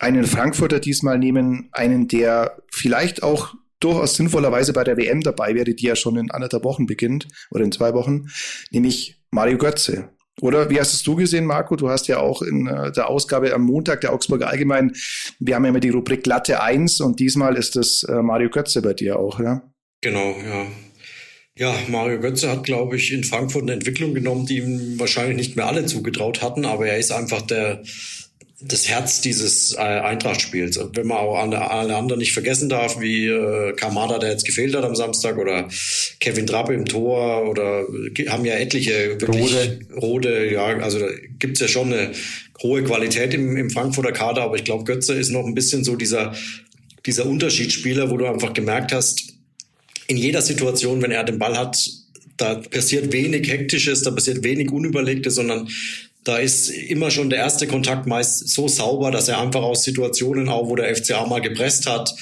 einen 0.00 0.24
Frankfurter 0.24 0.78
diesmal 0.78 1.18
nehmen, 1.18 1.70
einen, 1.72 2.06
der 2.06 2.58
vielleicht 2.70 3.22
auch 3.22 3.54
durchaus 3.80 4.16
sinnvollerweise 4.16 4.74
bei 4.74 4.84
der 4.84 4.98
WM 4.98 5.22
dabei 5.22 5.54
wäre, 5.54 5.72
die 5.72 5.86
ja 5.86 5.96
schon 5.96 6.18
in 6.18 6.30
anderthalb 6.30 6.64
Wochen 6.64 6.84
beginnt 6.84 7.28
oder 7.50 7.64
in 7.64 7.72
zwei 7.72 7.94
Wochen, 7.94 8.26
nämlich 8.70 9.22
Mario 9.30 9.56
Götze. 9.56 10.10
Oder 10.40 10.70
wie 10.70 10.80
hast 10.80 10.94
es 10.94 11.02
du 11.02 11.16
gesehen, 11.16 11.44
Marco? 11.44 11.76
Du 11.76 11.90
hast 11.90 12.08
ja 12.08 12.18
auch 12.18 12.42
in 12.42 12.66
äh, 12.66 12.92
der 12.92 13.08
Ausgabe 13.08 13.52
am 13.52 13.62
Montag 13.62 14.00
der 14.00 14.12
Augsburger 14.12 14.48
Allgemein, 14.48 14.92
wir 15.38 15.54
haben 15.54 15.64
ja 15.64 15.70
immer 15.70 15.80
die 15.80 15.90
Rubrik 15.90 16.26
Latte 16.26 16.62
1 16.62 17.00
und 17.00 17.20
diesmal 17.20 17.56
ist 17.56 17.76
es 17.76 18.02
äh, 18.04 18.22
Mario 18.22 18.50
Götze 18.50 18.82
bei 18.82 18.94
dir 18.94 19.18
auch, 19.18 19.40
ja? 19.40 19.62
Genau, 20.00 20.34
ja. 20.44 20.66
Ja, 21.58 21.74
Mario 21.88 22.20
Götze 22.20 22.50
hat, 22.50 22.64
glaube 22.64 22.96
ich, 22.96 23.12
in 23.12 23.24
Frankfurt 23.24 23.62
eine 23.62 23.72
Entwicklung 23.72 24.14
genommen, 24.14 24.46
die 24.46 24.58
ihm 24.58 24.98
wahrscheinlich 24.98 25.36
nicht 25.36 25.56
mehr 25.56 25.66
alle 25.66 25.84
zugetraut 25.84 26.40
hatten, 26.40 26.64
aber 26.64 26.86
er 26.86 26.96
ist 26.96 27.12
einfach 27.12 27.42
der, 27.42 27.82
das 28.62 28.88
Herz 28.88 29.20
dieses 29.20 29.74
äh, 29.74 29.78
Eintracht-Spiels. 29.78 30.78
Wenn 30.94 31.06
man 31.06 31.18
auch 31.18 31.38
alle, 31.38 31.70
alle 31.70 31.96
anderen 31.96 32.18
nicht 32.18 32.32
vergessen 32.32 32.68
darf, 32.68 33.00
wie 33.00 33.26
äh, 33.26 33.72
Kamada, 33.74 34.18
der 34.18 34.30
jetzt 34.30 34.44
gefehlt 34.44 34.74
hat 34.74 34.84
am 34.84 34.94
Samstag, 34.94 35.38
oder 35.38 35.68
Kevin 36.20 36.46
Trappe 36.46 36.74
im 36.74 36.84
Tor, 36.84 37.48
oder 37.48 37.86
haben 38.28 38.44
ja 38.44 38.54
etliche 38.54 39.20
wirklich 39.20 39.54
Rode, 39.54 39.78
Rode 39.96 40.52
ja, 40.52 40.66
also 40.78 40.98
da 40.98 41.06
gibt's 41.38 41.60
ja 41.60 41.68
schon 41.68 41.92
eine 41.92 42.12
hohe 42.62 42.84
Qualität 42.84 43.32
im, 43.32 43.56
im 43.56 43.70
Frankfurter 43.70 44.12
Kader, 44.12 44.42
aber 44.42 44.56
ich 44.56 44.64
glaube, 44.64 44.84
Götze 44.84 45.14
ist 45.14 45.30
noch 45.30 45.46
ein 45.46 45.54
bisschen 45.54 45.82
so 45.82 45.96
dieser, 45.96 46.34
dieser 47.06 47.26
Unterschiedsspieler, 47.26 48.10
wo 48.10 48.18
du 48.18 48.26
einfach 48.26 48.52
gemerkt 48.52 48.92
hast, 48.92 49.34
in 50.06 50.16
jeder 50.16 50.42
Situation, 50.42 51.00
wenn 51.02 51.12
er 51.12 51.24
den 51.24 51.38
Ball 51.38 51.56
hat, 51.56 51.88
da 52.36 52.56
passiert 52.56 53.12
wenig 53.12 53.50
Hektisches, 53.50 54.02
da 54.02 54.10
passiert 54.10 54.42
wenig 54.44 54.70
Unüberlegtes, 54.70 55.36
sondern 55.36 55.68
da 56.24 56.36
ist 56.36 56.68
immer 56.68 57.10
schon 57.10 57.30
der 57.30 57.38
erste 57.38 57.66
Kontakt 57.66 58.06
meist 58.06 58.48
so 58.48 58.68
sauber, 58.68 59.10
dass 59.10 59.28
er 59.28 59.40
einfach 59.40 59.62
aus 59.62 59.84
Situationen 59.84 60.48
auch, 60.48 60.68
wo 60.68 60.76
der 60.76 60.94
FCA 60.94 61.26
mal 61.26 61.40
gepresst 61.40 61.86
hat, 61.88 62.14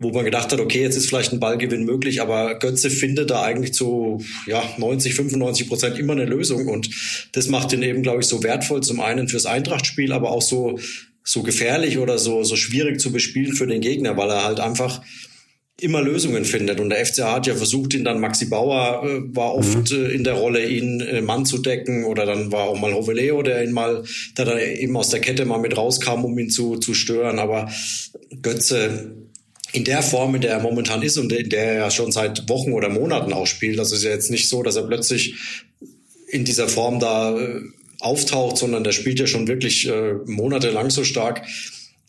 wo 0.00 0.10
man 0.10 0.24
gedacht 0.24 0.52
hat, 0.52 0.58
okay, 0.58 0.82
jetzt 0.82 0.96
ist 0.96 1.08
vielleicht 1.08 1.32
ein 1.32 1.40
Ballgewinn 1.40 1.84
möglich, 1.84 2.20
aber 2.20 2.58
Götze 2.58 2.90
findet 2.90 3.30
da 3.30 3.42
eigentlich 3.42 3.72
zu 3.72 4.24
ja, 4.46 4.62
90, 4.76 5.14
95 5.14 5.68
Prozent 5.68 5.98
immer 5.98 6.14
eine 6.14 6.24
Lösung 6.24 6.66
und 6.66 6.90
das 7.32 7.48
macht 7.48 7.72
ihn 7.72 7.82
eben, 7.82 8.02
glaube 8.02 8.20
ich, 8.20 8.26
so 8.26 8.42
wertvoll, 8.42 8.82
zum 8.82 9.00
einen 9.00 9.28
fürs 9.28 9.46
Eintrachtspiel, 9.46 10.12
aber 10.12 10.30
auch 10.30 10.42
so, 10.42 10.78
so 11.22 11.42
gefährlich 11.42 11.98
oder 11.98 12.18
so, 12.18 12.42
so 12.42 12.56
schwierig 12.56 13.00
zu 13.00 13.12
bespielen 13.12 13.54
für 13.54 13.68
den 13.68 13.80
Gegner, 13.80 14.16
weil 14.16 14.30
er 14.30 14.44
halt 14.44 14.58
einfach 14.58 15.00
immer 15.80 16.02
Lösungen 16.02 16.44
findet. 16.44 16.80
Und 16.80 16.90
der 16.90 17.04
FCA 17.04 17.34
hat 17.34 17.46
ja 17.46 17.54
versucht, 17.54 17.94
ihn 17.94 18.04
dann 18.04 18.20
Maxi 18.20 18.46
Bauer 18.46 19.02
äh, 19.04 19.36
war 19.36 19.54
oft 19.54 19.90
mhm. 19.90 20.06
äh, 20.06 20.08
in 20.10 20.24
der 20.24 20.34
Rolle, 20.34 20.66
ihn 20.66 21.00
äh, 21.00 21.20
Mann 21.20 21.46
zu 21.46 21.58
decken. 21.58 22.04
Oder 22.04 22.26
dann 22.26 22.52
war 22.52 22.64
auch 22.64 22.80
mal 22.80 22.94
Hoveleo, 22.94 23.42
der 23.42 23.64
ihn 23.64 23.72
mal, 23.72 24.04
der 24.38 24.44
dann 24.44 24.58
eben 24.58 24.96
aus 24.96 25.10
der 25.10 25.20
Kette 25.20 25.44
mal 25.44 25.58
mit 25.58 25.76
rauskam, 25.76 26.24
um 26.24 26.38
ihn 26.38 26.50
zu, 26.50 26.76
zu 26.76 26.94
stören. 26.94 27.38
Aber 27.38 27.70
Götze 28.42 29.14
in 29.72 29.84
der 29.84 30.02
Form, 30.02 30.36
in 30.36 30.40
der 30.40 30.52
er 30.52 30.60
momentan 30.60 31.02
ist 31.02 31.18
und 31.18 31.32
in 31.32 31.48
der 31.48 31.64
er 31.64 31.74
ja 31.74 31.90
schon 31.90 32.12
seit 32.12 32.48
Wochen 32.48 32.72
oder 32.72 32.88
Monaten 32.88 33.32
auch 33.32 33.46
spielt, 33.46 33.78
das 33.78 33.90
ist 33.90 34.04
ja 34.04 34.10
jetzt 34.10 34.30
nicht 34.30 34.48
so, 34.48 34.62
dass 34.62 34.76
er 34.76 34.84
plötzlich 34.84 35.34
in 36.28 36.44
dieser 36.44 36.68
Form 36.68 37.00
da 37.00 37.36
äh, 37.36 37.60
auftaucht, 37.98 38.56
sondern 38.56 38.84
der 38.84 38.92
spielt 38.92 39.18
ja 39.18 39.26
schon 39.26 39.48
wirklich 39.48 39.88
äh, 39.88 40.14
monatelang 40.26 40.90
so 40.90 41.02
stark, 41.02 41.42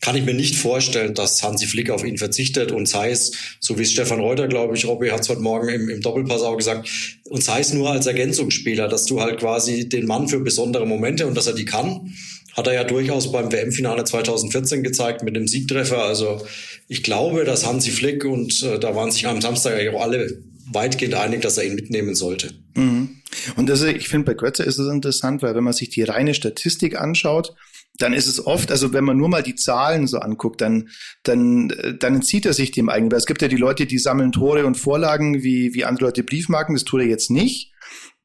kann 0.06 0.14
ich 0.14 0.24
mir 0.24 0.34
nicht 0.34 0.54
vorstellen, 0.54 1.14
dass 1.14 1.42
Hansi 1.42 1.66
Flick 1.66 1.90
auf 1.90 2.04
ihn 2.04 2.16
verzichtet 2.16 2.70
und 2.70 2.86
sei 2.86 3.10
es, 3.10 3.32
so 3.58 3.76
wie 3.76 3.82
es 3.82 3.90
Stefan 3.90 4.20
Reuter, 4.20 4.46
glaube 4.46 4.76
ich, 4.76 4.86
Robby 4.86 5.08
hat 5.08 5.22
es 5.22 5.28
heute 5.28 5.40
Morgen 5.40 5.68
im, 5.68 5.88
im 5.88 6.00
Doppelpass 6.00 6.42
auch 6.42 6.56
gesagt, 6.56 6.88
und 7.24 7.42
sei 7.42 7.58
es 7.58 7.72
nur 7.72 7.90
als 7.90 8.06
Ergänzungsspieler, 8.06 8.86
dass 8.86 9.06
du 9.06 9.20
halt 9.20 9.40
quasi 9.40 9.88
den 9.88 10.06
Mann 10.06 10.28
für 10.28 10.38
besondere 10.38 10.86
Momente 10.86 11.26
und 11.26 11.36
dass 11.36 11.48
er 11.48 11.54
die 11.54 11.64
kann, 11.64 12.14
hat 12.54 12.68
er 12.68 12.74
ja 12.74 12.84
durchaus 12.84 13.32
beim 13.32 13.50
WM-Finale 13.50 14.04
2014 14.04 14.84
gezeigt 14.84 15.24
mit 15.24 15.34
dem 15.34 15.48
Siegtreffer. 15.48 16.04
Also 16.04 16.46
ich 16.86 17.02
glaube, 17.02 17.42
dass 17.42 17.66
Hansi 17.66 17.90
Flick 17.90 18.24
und 18.24 18.62
äh, 18.62 18.78
da 18.78 18.94
waren 18.94 19.10
sich 19.10 19.26
am 19.26 19.40
Samstag 19.40 19.82
ja 19.82 19.92
auch 19.92 20.02
alle 20.02 20.40
weitgehend 20.70 21.14
einig, 21.14 21.42
dass 21.42 21.58
er 21.58 21.64
ihn 21.64 21.74
mitnehmen 21.74 22.14
sollte. 22.14 22.54
Mhm. 22.76 23.08
Und 23.56 23.68
das, 23.68 23.82
ich 23.82 24.08
finde, 24.08 24.26
bei 24.26 24.34
Götze 24.34 24.62
ist 24.62 24.78
es 24.78 24.88
interessant, 24.88 25.42
weil 25.42 25.56
wenn 25.56 25.64
man 25.64 25.72
sich 25.72 25.90
die 25.90 26.04
reine 26.04 26.32
Statistik 26.32 26.96
anschaut, 26.96 27.56
dann 27.98 28.12
ist 28.12 28.26
es 28.26 28.44
oft, 28.44 28.70
also 28.70 28.92
wenn 28.92 29.04
man 29.04 29.16
nur 29.16 29.28
mal 29.28 29.42
die 29.42 29.54
Zahlen 29.54 30.06
so 30.06 30.18
anguckt, 30.18 30.60
dann, 30.60 30.88
dann, 31.22 31.72
dann 31.98 32.16
entzieht 32.16 32.46
er 32.46 32.52
sich 32.52 32.70
dem 32.70 32.88
eigentlich. 32.88 33.12
Weil 33.12 33.18
es 33.18 33.26
gibt 33.26 33.42
ja 33.42 33.48
die 33.48 33.56
Leute, 33.56 33.86
die 33.86 33.98
sammeln 33.98 34.32
Tore 34.32 34.66
und 34.66 34.76
Vorlagen 34.76 35.42
wie, 35.42 35.74
wie 35.74 35.84
andere 35.84 36.06
Leute 36.06 36.22
Briefmarken, 36.22 36.74
das 36.74 36.84
tut 36.84 37.00
er 37.00 37.06
jetzt 37.06 37.30
nicht. 37.30 37.72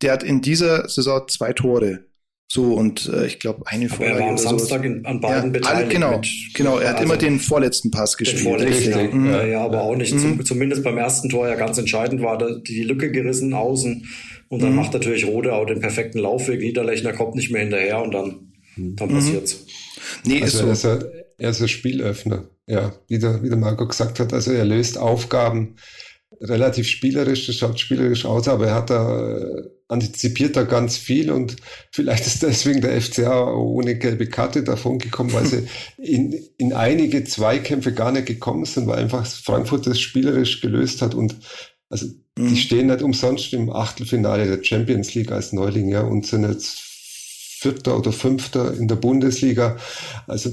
Der 0.01 0.13
hat 0.13 0.24
in 0.24 0.42
dieser 0.42 0.90
Saison 0.90 1.28
zwei 1.28 1.54
Tore. 1.54 2.06
So, 2.51 2.74
und 2.74 3.08
äh, 3.08 3.28
ich 3.28 3.40
glaube, 3.40 3.63
eine 3.66 3.88
Vorlage. 3.88 4.18
Er 4.18 4.24
war 4.24 4.30
am 4.32 4.38
Samstag 4.38 4.84
in, 4.84 5.06
an 5.06 5.22
beiden 5.22 5.54
ja, 5.54 5.60
beteiligt. 5.60 5.90
genau, 5.90 6.18
mit, 6.18 6.28
genau. 6.54 6.80
Er 6.80 6.90
hat 6.90 6.96
also 6.98 7.06
immer 7.06 7.16
den 7.16 7.40
vorletzten 7.40 7.92
Pass 7.92 8.18
gespielt. 8.18 8.44
Vorletzten, 8.44 8.92
ja. 8.92 9.04
Mhm. 9.08 9.51
ja, 9.51 9.62
aber 9.63 9.84
auch 9.84 9.96
nicht. 9.96 10.13
Mhm. 10.13 10.44
zumindest 10.44 10.84
beim 10.84 10.98
ersten 10.98 11.30
Tor 11.30 11.48
ja 11.48 11.56
ganz 11.56 11.78
entscheidend 11.78 12.22
war, 12.22 12.38
die 12.38 12.84
Lücke 12.84 13.10
gerissen 13.10 13.54
außen. 13.54 14.06
Und 14.50 14.62
dann 14.62 14.72
mhm. 14.72 14.75
macht 14.75 14.92
natürlich 14.92 15.25
Rode 15.28 15.54
auch 15.54 15.66
den 15.66 15.80
perfekten 15.80 16.20
Laufweg. 16.20 16.60
Niederlechner 16.60 17.13
kommt 17.13 17.36
nicht 17.36 17.51
mehr 17.51 17.62
hinterher 17.62 18.01
und 18.01 18.13
dann, 18.13 18.50
dann 18.78 19.10
mhm. 19.10 19.13
passiert's. 19.16 19.66
Nee, 20.25 20.42
also 20.42 20.70
ist 20.70 20.82
so. 20.82 20.88
er, 20.88 20.96
ist 20.98 21.04
ein, 21.04 21.12
er 21.38 21.50
ist 21.50 21.62
ein 21.62 21.68
Spielöffner. 21.68 22.50
Ja, 22.68 22.94
wie 23.08 23.20
der, 23.20 23.44
wie 23.44 23.50
der 23.50 23.58
Marco 23.58 23.88
gesagt 23.88 24.20
hat. 24.20 24.34
Also 24.34 24.51
er 24.51 24.66
löst 24.66 24.98
Aufgaben 24.98 25.75
relativ 26.40 26.88
spielerisch, 26.88 27.46
das 27.46 27.58
schaut 27.58 27.80
spielerisch 27.80 28.25
aus, 28.25 28.48
aber 28.48 28.68
er 28.68 28.75
hat 28.75 28.90
da 28.90 29.38
äh, 29.38 29.63
antizipiert 29.88 30.56
da 30.56 30.63
ganz 30.63 30.98
viel 30.98 31.30
und 31.30 31.58
vielleicht 31.92 32.25
ist 32.25 32.42
deswegen 32.42 32.82
der 32.82 33.00
FCA 33.00 33.54
ohne 33.54 33.98
gelbe 33.98 34.28
Karte 34.28 34.63
davon 34.63 34.98
gekommen, 34.98 35.34
weil 35.34 35.46
sie 35.46 35.68
in, 35.98 36.34
in 36.58 36.74
einige 36.74 37.24
Zweikämpfe 37.25 37.94
gar 37.94 38.12
nicht 38.12 38.25
gekommen 38.25 38.66
sind, 38.66 38.88
weil 38.88 39.00
einfach 39.00 39.25
Frankfurt 39.25 39.86
das 39.86 40.00
spielerisch 40.00 40.62
gelöst 40.62 41.01
hat 41.01 41.13
und 41.13 41.36
also 41.90 42.08
mhm. 42.38 42.48
die 42.48 42.58
stehen 42.58 42.88
nicht 42.88 43.01
umsonst 43.01 43.54
im 43.54 43.70
Achtelfinale 43.70 44.48
der 44.48 44.63
Champions 44.63 45.13
League 45.13 45.32
als 45.32 45.51
Neuling, 45.51 45.90
ja, 45.90 46.01
und 46.01 46.25
sind 46.25 46.50
jetzt 46.50 46.91
Vierter 47.62 47.96
oder 47.96 48.12
Fünfter 48.12 48.74
in 48.74 48.88
der 48.88 48.96
Bundesliga. 48.96 49.77
Also 50.25 50.50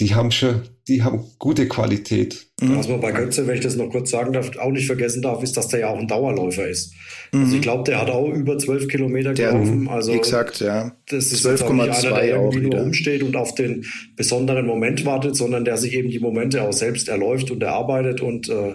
die 0.00 0.16
haben 0.16 0.32
schon, 0.32 0.62
die 0.88 1.04
haben 1.04 1.24
gute 1.38 1.68
Qualität. 1.68 2.48
Mhm. 2.60 2.76
Was 2.76 2.88
man 2.88 3.00
bei 3.00 3.12
Götze, 3.12 3.46
wenn 3.46 3.54
ich 3.54 3.60
das 3.60 3.76
noch 3.76 3.88
kurz 3.88 4.10
sagen 4.10 4.32
darf, 4.32 4.50
auch 4.56 4.72
nicht 4.72 4.86
vergessen 4.86 5.22
darf, 5.22 5.44
ist, 5.44 5.56
dass 5.56 5.68
der 5.68 5.80
ja 5.80 5.88
auch 5.90 5.98
ein 5.98 6.08
Dauerläufer 6.08 6.66
ist. 6.66 6.92
Mhm. 7.30 7.44
Also 7.44 7.54
ich 7.54 7.62
glaube, 7.62 7.84
der 7.84 8.00
hat 8.00 8.10
auch 8.10 8.28
über 8.30 8.58
zwölf 8.58 8.88
Kilometer 8.88 9.32
gelaufen. 9.32 9.86
Also 9.88 10.12
exakt, 10.12 10.58
ja. 10.58 10.90
Das 11.08 11.26
ist 11.26 11.46
12,2 11.46 11.70
einer, 11.70 12.16
der 12.16 12.26
irgendwie 12.26 12.62
nur 12.62 12.82
umsteht 12.82 13.22
und 13.22 13.36
auf 13.36 13.54
den 13.54 13.84
besonderen 14.16 14.66
Moment 14.66 15.06
wartet, 15.06 15.36
sondern 15.36 15.64
der 15.64 15.76
sich 15.76 15.94
eben 15.94 16.10
die 16.10 16.18
Momente 16.18 16.62
auch 16.62 16.72
selbst 16.72 17.08
erläuft 17.08 17.52
und 17.52 17.62
erarbeitet 17.62 18.20
und 18.20 18.48
äh, 18.48 18.74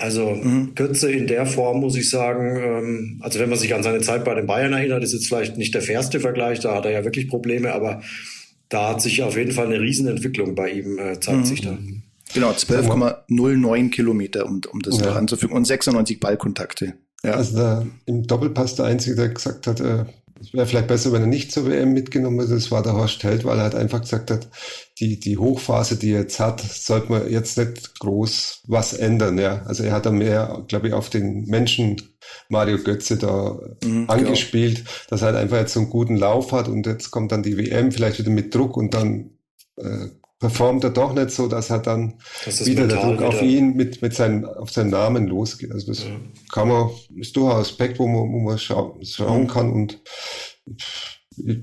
also 0.00 0.30
mhm. 0.30 0.74
Götze 0.74 1.12
in 1.12 1.26
der 1.26 1.46
Form 1.46 1.80
muss 1.80 1.96
ich 1.96 2.08
sagen, 2.08 2.56
ähm, 2.56 3.20
also 3.22 3.38
wenn 3.38 3.50
man 3.50 3.58
sich 3.58 3.74
an 3.74 3.82
seine 3.82 4.00
Zeit 4.00 4.24
bei 4.24 4.34
den 4.34 4.46
Bayern 4.46 4.72
erinnert, 4.72 5.04
ist 5.04 5.12
jetzt 5.12 5.26
vielleicht 5.26 5.58
nicht 5.58 5.74
der 5.74 5.82
fairste 5.82 6.20
Vergleich, 6.20 6.60
da 6.60 6.74
hat 6.74 6.86
er 6.86 6.92
ja 6.92 7.04
wirklich 7.04 7.28
Probleme, 7.28 7.72
aber 7.72 8.02
da 8.70 8.90
hat 8.90 9.02
sich 9.02 9.22
auf 9.22 9.36
jeden 9.36 9.52
Fall 9.52 9.66
eine 9.66 9.80
Riesenentwicklung 9.80 10.54
bei 10.54 10.70
ihm, 10.70 10.98
äh, 10.98 11.20
zeigt 11.20 11.38
mhm. 11.38 11.44
sich 11.44 11.60
da. 11.60 11.76
Genau, 12.32 12.50
12,09 12.50 13.90
Kilometer, 13.90 14.46
um, 14.46 14.60
um 14.72 14.80
das 14.80 15.00
ja. 15.00 15.14
anzufügen 15.14 15.54
und 15.54 15.66
96 15.66 16.18
Ballkontakte. 16.20 16.94
Ja. 17.22 17.32
Also 17.32 17.58
da, 17.58 17.86
im 18.06 18.26
Doppelpass 18.26 18.76
der 18.76 18.86
Einzige, 18.86 19.16
der 19.16 19.28
gesagt 19.28 19.66
hat, 19.66 19.80
äh, 19.80 20.04
es 20.40 20.54
wäre 20.54 20.66
vielleicht 20.66 20.88
besser, 20.88 21.12
wenn 21.12 21.22
er 21.22 21.26
nicht 21.26 21.52
zur 21.52 21.66
WM 21.66 21.92
mitgenommen 21.92 22.38
wird. 22.38 22.50
Das 22.50 22.70
war 22.70 22.82
der 22.82 22.94
Horst 22.94 23.22
Held, 23.22 23.44
weil 23.44 23.58
er 23.58 23.64
halt 23.64 23.74
einfach 23.74 24.00
gesagt 24.00 24.30
hat, 24.30 24.48
die, 24.98 25.20
die 25.20 25.36
Hochphase, 25.36 25.96
die 25.96 26.12
er 26.12 26.20
jetzt 26.20 26.40
hat, 26.40 26.60
sollte 26.60 27.12
man 27.12 27.30
jetzt 27.30 27.58
nicht 27.58 27.98
groß 28.00 28.62
was 28.66 28.94
ändern. 28.94 29.38
Ja. 29.38 29.62
Also 29.66 29.84
er 29.84 29.92
hat 29.92 30.06
da 30.06 30.10
mehr, 30.10 30.64
glaube 30.68 30.88
ich, 30.88 30.94
auf 30.94 31.10
den 31.10 31.44
Menschen 31.44 32.00
Mario 32.48 32.78
Götze 32.78 33.18
da 33.18 33.58
mhm, 33.84 34.08
angespielt, 34.08 34.76
genau. 34.76 34.90
dass 35.10 35.22
er 35.22 35.26
halt 35.26 35.36
einfach 35.36 35.58
jetzt 35.58 35.74
so 35.74 35.80
einen 35.80 35.90
guten 35.90 36.16
Lauf 36.16 36.52
hat 36.52 36.68
und 36.68 36.86
jetzt 36.86 37.10
kommt 37.10 37.32
dann 37.32 37.42
die 37.42 37.58
WM 37.58 37.92
vielleicht 37.92 38.18
wieder 38.18 38.30
mit 38.30 38.54
Druck 38.54 38.76
und 38.76 38.94
dann 38.94 39.30
äh, 39.76 40.08
performt 40.40 40.82
er 40.84 40.90
doch 40.90 41.12
nicht 41.12 41.30
so, 41.30 41.46
dass 41.46 41.70
er 41.70 41.78
dann 41.78 42.14
wieder 42.64 42.88
der 42.88 43.00
Druck 43.00 43.18
wieder. 43.18 43.28
auf 43.28 43.42
ihn 43.42 43.76
mit, 43.76 44.00
mit 44.02 44.14
seinem, 44.14 44.46
auf 44.46 44.70
seinen 44.70 44.90
Namen 44.90 45.28
losgeht. 45.28 45.70
Also 45.70 45.88
das 45.88 46.04
ja. 46.04 46.10
kann 46.50 46.68
man, 46.68 46.90
ist 47.14 47.36
durchaus 47.36 47.68
Aspekt, 47.68 47.98
wo 47.98 48.06
man, 48.06 48.32
wo 48.32 48.40
man 48.40 48.58
schauen, 48.58 49.04
schauen 49.04 49.46
kann 49.46 49.70
und 49.70 50.02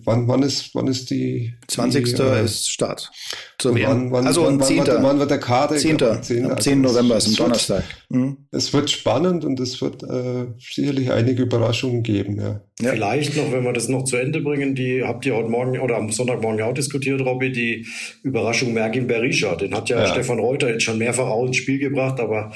Wann, 0.05 0.27
wann, 0.27 0.43
ist, 0.43 0.74
wann 0.74 0.88
ist 0.88 1.10
die? 1.10 1.53
20. 1.67 2.15
Die, 2.15 2.22
äh, 2.22 2.43
ist 2.43 2.69
Start. 2.69 3.12
Wann, 3.63 4.12
wann, 4.12 4.27
also 4.27 4.46
wann, 4.46 4.62
10. 4.62 4.88
Wann, 4.88 5.03
wann 5.03 5.19
wird 5.19 5.31
der 5.31 5.39
Kader? 5.39 5.75
10. 5.75 6.01
Am 6.01 6.24
10. 6.24 6.51
Am 6.51 6.60
10. 6.60 6.81
November 6.81 7.17
ist 7.17 7.27
ein 7.27 7.36
Donnerstag. 7.36 7.84
Mhm. 8.10 8.38
Es 8.51 8.74
wird 8.74 8.89
spannend 8.89 9.46
und 9.46 9.60
es 9.60 9.81
wird 9.81 10.03
äh, 10.03 10.48
sicherlich 10.60 11.12
einige 11.12 11.43
Überraschungen 11.43 12.03
geben. 12.03 12.39
Ja. 12.39 12.62
ja. 12.81 12.91
Vielleicht 12.91 13.36
noch, 13.36 13.51
wenn 13.51 13.63
wir 13.63 13.74
das 13.74 13.89
noch 13.89 14.03
zu 14.03 14.17
Ende 14.17 14.41
bringen, 14.41 14.75
die 14.75 15.03
habt 15.03 15.25
ihr 15.25 15.36
heute 15.36 15.50
Morgen 15.50 15.79
oder 15.79 15.98
am 15.98 16.12
Sonntagmorgen 16.12 16.62
auch 16.62 16.74
diskutiert, 16.74 17.22
Robby, 17.22 17.51
die 17.51 17.86
Überraschung 18.24 18.74
Merkin 18.74 19.07
Berisha. 19.07 19.55
Den 19.55 19.75
hat 19.75 19.89
ja, 19.89 20.00
ja, 20.00 20.07
Stefan 20.07 20.39
Reuter 20.39 20.69
jetzt 20.69 20.84
schon 20.84 20.98
mehrfach 20.98 21.27
auch 21.27 21.46
ins 21.46 21.57
Spiel 21.57 21.79
gebracht, 21.79 22.19
aber 22.19 22.53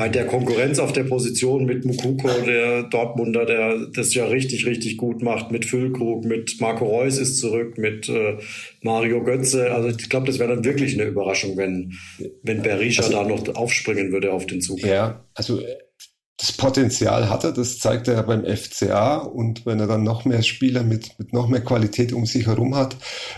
bei 0.00 0.08
der 0.08 0.24
Konkurrenz 0.24 0.78
auf 0.78 0.92
der 0.92 1.04
Position 1.04 1.66
mit 1.66 1.84
Mukuko, 1.84 2.30
der 2.46 2.84
Dortmunder, 2.84 3.44
der 3.44 3.86
das 3.94 4.14
ja 4.14 4.24
richtig, 4.24 4.64
richtig 4.64 4.96
gut 4.96 5.20
macht, 5.20 5.50
mit 5.50 5.66
Füllkrug, 5.66 6.24
mit 6.24 6.58
Marco 6.58 6.86
Reus 6.86 7.18
ist 7.18 7.36
zurück, 7.36 7.76
mit 7.76 8.08
äh, 8.08 8.38
Mario 8.80 9.22
Götze. 9.22 9.70
Also 9.70 9.90
ich 9.90 10.08
glaube, 10.08 10.26
das 10.26 10.38
wäre 10.38 10.54
dann 10.54 10.64
wirklich 10.64 10.94
eine 10.94 11.06
Überraschung, 11.06 11.58
wenn, 11.58 11.92
wenn 12.42 12.62
Berisha 12.62 13.02
also, 13.02 13.12
da 13.12 13.24
noch 13.24 13.54
aufspringen 13.54 14.10
würde 14.10 14.32
auf 14.32 14.46
den 14.46 14.62
Zug. 14.62 14.80
Ja, 14.80 15.22
also 15.34 15.60
das 16.40 16.52
Potenzial 16.52 17.28
hat 17.28 17.44
er, 17.44 17.52
das 17.52 17.78
zeigt 17.78 18.08
er 18.08 18.14
ja 18.14 18.22
beim 18.22 18.46
FCA 18.46 19.16
und 19.16 19.66
wenn 19.66 19.78
er 19.78 19.86
dann 19.86 20.04
noch 20.04 20.24
mehr 20.24 20.42
Spieler 20.42 20.82
mit, 20.82 21.18
mit 21.18 21.34
noch 21.34 21.48
mehr 21.48 21.60
Qualität 21.60 22.14
um 22.14 22.24
sich 22.24 22.46
herum 22.46 22.74
hat, 22.74 22.96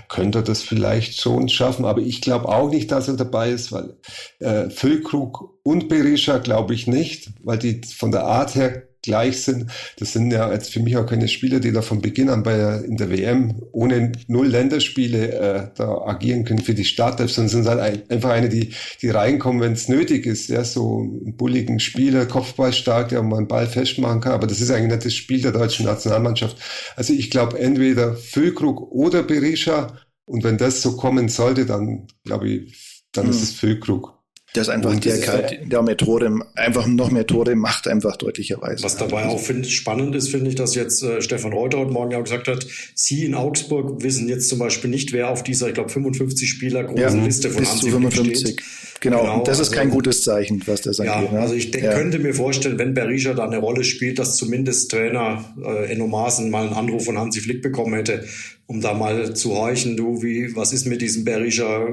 könnte 0.09 0.39
er 0.39 0.43
das 0.43 0.63
vielleicht 0.63 1.21
schon 1.21 1.49
schaffen. 1.49 1.85
Aber 1.85 2.01
ich 2.01 2.21
glaube 2.21 2.49
auch 2.49 2.71
nicht, 2.71 2.93
dass 2.93 3.09
er 3.09 3.15
dabei 3.15 3.51
ist, 3.51 3.73
weil 3.73 3.97
äh, 4.39 4.71
Füllkrug 4.71 5.59
und 5.65 5.89
Berisha 5.89 6.39
glaube 6.39 6.75
ich 6.75 6.87
nicht, 6.87 7.31
weil 7.43 7.59
die 7.59 7.81
von 7.83 8.13
der 8.13 8.25
Art 8.25 8.55
her 8.55 8.85
gleich 9.03 9.43
sind. 9.43 9.67
Das 9.99 10.13
sind 10.13 10.31
ja 10.31 10.53
jetzt 10.53 10.73
für 10.73 10.81
mich 10.81 10.97
auch 10.97 11.07
keine 11.07 11.29
Spieler, 11.29 11.61
die 11.61 11.73
da 11.73 11.83
von 11.83 12.01
Beginn 12.01 12.29
an 12.29 12.43
bei 12.43 12.77
in 12.85 12.97
der 12.97 13.11
WM 13.11 13.61
ohne 13.73 14.13
null 14.29 14.47
Länderspiele 14.47 15.33
äh, 15.33 15.69
da 15.75 15.99
agieren 16.07 16.45
können 16.45 16.61
für 16.61 16.75
die 16.75 16.85
Startelf, 16.85 17.33
sondern 17.33 17.51
sind 17.51 17.69
halt 17.69 17.81
ein, 17.81 18.03
einfach 18.09 18.31
eine, 18.31 18.49
die 18.49 18.71
die 19.01 19.11
reinkommen, 19.11 19.61
wenn 19.61 19.73
es 19.73 19.89
nötig 19.89 20.27
ist. 20.27 20.49
Ja, 20.49 20.65
so 20.65 21.01
einen 21.01 21.37
bulligen 21.37 21.81
Spieler, 21.81 22.27
Kopfballstark, 22.27 23.09
der 23.09 23.23
man 23.23 23.39
einen 23.39 23.49
Ball 23.49 23.67
festmachen 23.67 24.21
kann. 24.21 24.33
Aber 24.33 24.47
das 24.47 24.61
ist 24.61 24.71
eigentlich 24.71 24.93
nicht 24.93 25.07
das 25.07 25.15
Spiel 25.15 25.43
der 25.43 25.53
deutschen 25.53 25.87
Nationalmannschaft. 25.87 26.57
Also 26.97 27.13
ich 27.13 27.31
glaube 27.31 27.59
entweder 27.59 28.15
Füllkrug 28.15 28.93
oder 28.93 29.23
Berisha. 29.23 29.99
Und 30.25 30.45
wenn 30.45 30.57
das 30.57 30.83
so 30.83 30.97
kommen 30.97 31.29
sollte, 31.29 31.67
dann 31.67 32.07
glaube 32.25 32.49
ich, 32.49 33.03
dann 33.13 33.25
hm. 33.25 33.31
ist 33.31 33.43
es 33.43 33.53
Füllkrug. 33.53 34.22
Ist 34.55 34.69
einfach 34.69 34.95
der 35.01 35.57
der 35.65 35.83
mehr 35.83 35.97
Tore, 35.97 36.41
einfach 36.55 36.87
noch 36.87 37.11
mehr 37.11 37.27
Tore 37.27 37.57
macht, 37.57 37.89
einfach 37.89 38.17
deutlicherweise. 38.17 38.85
Was 38.85 38.97
dabei 38.97 39.25
auch 39.25 39.41
find, 39.41 39.67
spannend 39.67 40.15
ist, 40.15 40.29
finde 40.29 40.51
ich, 40.51 40.57
dass 40.57 40.75
jetzt 40.75 41.03
äh, 41.03 41.23
Stefan 41.23 41.55
Reuter 41.55 41.79
heute 41.79 41.93
Morgen 41.93 42.11
ja 42.11 42.19
auch 42.19 42.25
gesagt 42.25 42.49
hat, 42.49 42.67
Sie 42.95 43.25
in 43.25 43.35
Augsburg 43.35 44.03
wissen 44.03 44.29
jetzt 44.29 44.51
zum 44.51 44.59
Beispiel 44.59 44.91
nicht, 44.91 45.13
wer 45.13 45.31
auf 45.31 45.43
dieser, 45.43 45.69
ich 45.69 45.75
glaube, 45.75 45.89
55 45.89 46.49
Spieler 46.49 46.85
großen 46.85 47.19
ja, 47.21 47.25
Liste 47.25 47.51
von 47.51 47.67
Hansi 47.67 47.91
55. 47.91 48.39
steht. 48.39 48.63
Genau, 49.01 49.23
genau 49.23 49.43
das 49.43 49.59
ist 49.59 49.71
also, 49.71 49.81
kein 49.81 49.91
gutes 49.91 50.23
Zeichen, 50.23 50.63
was 50.67 50.83
der 50.83 50.93
sagt. 50.93 51.09
Ja, 51.09 51.23
ne? 51.23 51.41
also 51.41 51.55
ich 51.55 51.71
denk, 51.71 51.85
ja. 51.85 51.95
könnte 51.95 52.19
mir 52.21 52.35
vorstellen, 52.35 52.79
wenn 52.79 52.95
Berisha 52.95 53.35
da 53.35 53.45
eine 53.45 53.59
Rolle 53.59 53.83
spielt, 53.85 54.19
dass 54.19 54.37
zumindest 54.37 54.91
Trainer 54.91 55.45
äh, 55.65 55.91
Enno 55.91 56.07
Maaßen 56.07 56.51
mal 56.51 56.67
einen 56.67 56.75
Anruf 56.75 57.07
von 57.07 57.19
Hansi 57.19 57.41
Flick 57.41 57.63
bekommen 57.63 57.95
hätte, 57.95 58.25
um 58.67 58.81
da 58.81 58.95
mal 58.95 59.35
zu 59.35 59.57
horchen, 59.57 59.97
du, 59.97 60.23
wie, 60.23 60.55
was 60.55 60.73
ist 60.73 60.87
mit 60.87 61.01
diesem 61.03 61.25
Berisha? 61.25 61.89